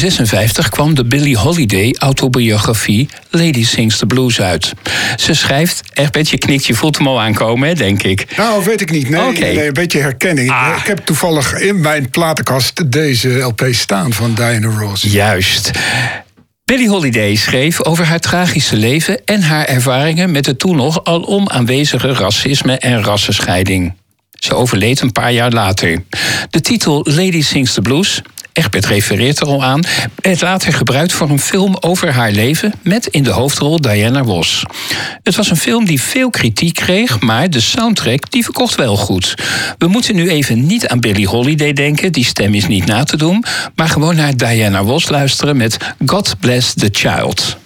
1956 0.00 0.68
kwam 0.68 0.94
de 0.94 1.04
Billie 1.04 1.36
Holiday 1.36 1.94
autobiografie 1.98 3.08
Lady 3.30 3.64
Sings 3.64 3.98
the 3.98 4.06
Blues 4.06 4.40
uit. 4.40 4.72
Ze 5.16 5.34
schrijft, 5.34 5.82
Egbert, 5.92 6.28
je 6.28 6.38
knikt, 6.38 6.66
je 6.66 6.74
voelt 6.74 6.98
hem 6.98 7.06
al 7.06 7.20
aankomen, 7.20 7.68
hè, 7.68 7.74
denk 7.74 8.02
ik. 8.02 8.36
Nou, 8.36 8.64
weet 8.64 8.80
ik 8.80 8.90
niet. 8.90 9.08
Nee 9.08 9.66
een 9.66 9.72
beetje 9.72 10.00
herkenning. 10.00 10.50
Ah. 10.50 10.76
Ik 10.80 10.86
heb 10.86 10.98
toevallig 10.98 11.52
in 11.52 11.80
mijn 11.80 12.10
platenkast 12.10 12.92
deze 12.92 13.28
LP 13.28 13.66
staan 13.70 14.12
van 14.12 14.34
Diana 14.34 14.68
Ross. 14.78 15.02
Juist. 15.02 15.70
Billie 16.64 16.88
Holiday 16.88 17.34
schreef 17.34 17.84
over 17.84 18.04
haar 18.04 18.20
tragische 18.20 18.76
leven 18.76 19.24
en 19.24 19.42
haar 19.42 19.64
ervaringen 19.64 20.30
met 20.30 20.46
het 20.46 20.58
toen 20.58 20.76
nog 20.76 21.04
alom 21.04 21.48
aanwezige 21.48 22.12
racisme 22.12 22.78
en 22.78 23.02
rassenscheiding. 23.02 23.94
Ze 24.30 24.54
overleed 24.54 25.00
een 25.00 25.12
paar 25.12 25.32
jaar 25.32 25.50
later. 25.50 26.02
De 26.50 26.60
titel 26.60 27.00
Lady 27.04 27.42
Sings 27.42 27.74
the 27.74 27.80
Blues, 27.80 28.22
Egbert 28.58 28.86
refereert 28.86 29.40
er 29.40 29.46
al 29.46 29.64
aan, 29.64 29.84
werd 30.16 30.40
later 30.40 30.72
gebruikt 30.72 31.12
voor 31.12 31.30
een 31.30 31.38
film 31.38 31.76
over 31.80 32.12
haar 32.12 32.30
leven 32.30 32.72
met 32.82 33.06
in 33.06 33.22
de 33.22 33.30
hoofdrol 33.30 33.80
Diana 33.80 34.20
Ross. 34.20 34.62
Het 35.22 35.36
was 35.36 35.50
een 35.50 35.56
film 35.56 35.84
die 35.84 36.02
veel 36.02 36.30
kritiek 36.30 36.74
kreeg, 36.74 37.20
maar 37.20 37.50
de 37.50 37.60
soundtrack 37.60 38.30
die 38.30 38.44
verkocht 38.44 38.74
wel 38.74 38.96
goed. 38.96 39.34
We 39.78 39.86
moeten 39.86 40.14
nu 40.14 40.28
even 40.28 40.66
niet 40.66 40.88
aan 40.88 41.00
Billie 41.00 41.28
Holiday 41.28 41.72
denken, 41.72 42.12
die 42.12 42.24
stem 42.24 42.54
is 42.54 42.66
niet 42.66 42.86
na 42.86 43.04
te 43.04 43.16
doen, 43.16 43.44
maar 43.74 43.88
gewoon 43.88 44.16
naar 44.16 44.36
Diana 44.36 44.78
Ross 44.78 45.08
luisteren 45.08 45.56
met 45.56 45.76
God 46.06 46.34
Bless 46.40 46.74
the 46.74 46.88
Child. 46.92 47.56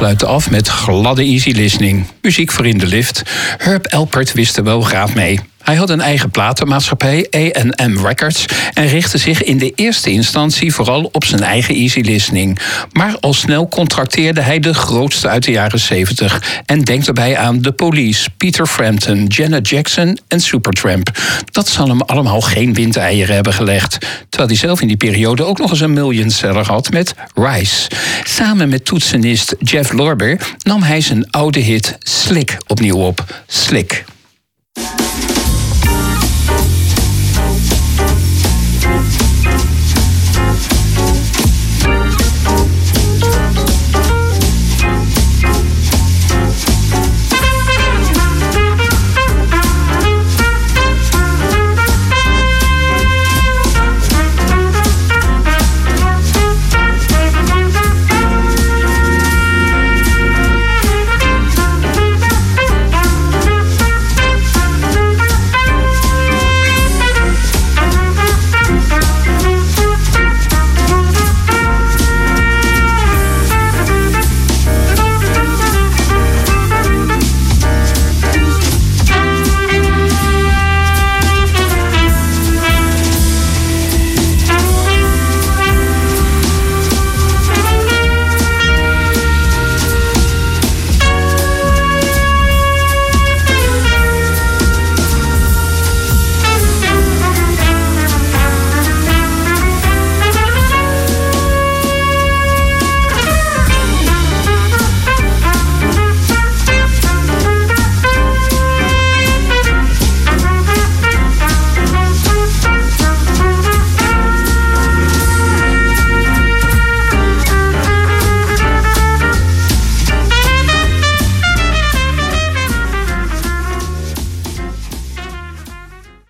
Sluiten 0.00 0.28
af 0.28 0.50
met 0.50 0.68
gladde 0.68 1.22
easy 1.22 1.50
listening. 1.50 2.06
Muziek 2.22 2.50
voor 2.50 2.66
in 2.66 2.78
de 2.78 2.86
lift. 2.86 3.22
Herb 3.56 3.84
Elpert 3.84 4.32
wist 4.32 4.56
er 4.56 4.64
wel 4.64 4.88
raad 4.88 5.14
mee. 5.14 5.49
Hij 5.70 5.78
had 5.78 5.90
een 5.90 6.00
eigen 6.00 6.30
platenmaatschappij, 6.30 7.26
A&M 7.36 8.06
Records... 8.06 8.44
en 8.74 8.86
richtte 8.86 9.18
zich 9.18 9.42
in 9.42 9.58
de 9.58 9.72
eerste 9.74 10.10
instantie 10.10 10.74
vooral 10.74 11.08
op 11.12 11.24
zijn 11.24 11.42
eigen 11.42 11.74
easy 11.74 12.00
listening. 12.00 12.58
Maar 12.92 13.16
al 13.20 13.34
snel 13.34 13.68
contracteerde 13.68 14.40
hij 14.40 14.58
de 14.58 14.74
grootste 14.74 15.28
uit 15.28 15.44
de 15.44 15.50
jaren 15.50 15.78
70... 15.78 16.62
en 16.66 16.80
denkt 16.80 17.04
daarbij 17.04 17.36
aan 17.36 17.60
The 17.60 17.72
Police, 17.72 18.30
Peter 18.36 18.66
Frampton, 18.66 19.26
Janet 19.26 19.68
Jackson 19.68 20.18
en 20.28 20.40
Supertramp. 20.40 21.10
Dat 21.50 21.68
zal 21.68 21.88
hem 21.88 22.00
allemaal 22.00 22.40
geen 22.40 22.74
windeieren 22.74 23.34
hebben 23.34 23.52
gelegd. 23.52 23.98
Terwijl 24.28 24.50
hij 24.50 24.58
zelf 24.58 24.80
in 24.80 24.88
die 24.88 24.96
periode 24.96 25.44
ook 25.44 25.58
nog 25.58 25.70
eens 25.70 25.80
een 25.80 25.92
millionseller 25.92 26.66
had 26.66 26.90
met 26.90 27.14
Rise. 27.34 27.90
Samen 28.22 28.68
met 28.68 28.84
toetsenist 28.84 29.54
Jeff 29.58 29.92
Lorber 29.92 30.38
nam 30.62 30.82
hij 30.82 31.00
zijn 31.00 31.30
oude 31.30 31.60
hit 31.60 31.96
Slick 31.98 32.56
opnieuw 32.66 32.96
op. 32.96 33.24
Slick. 33.46 34.04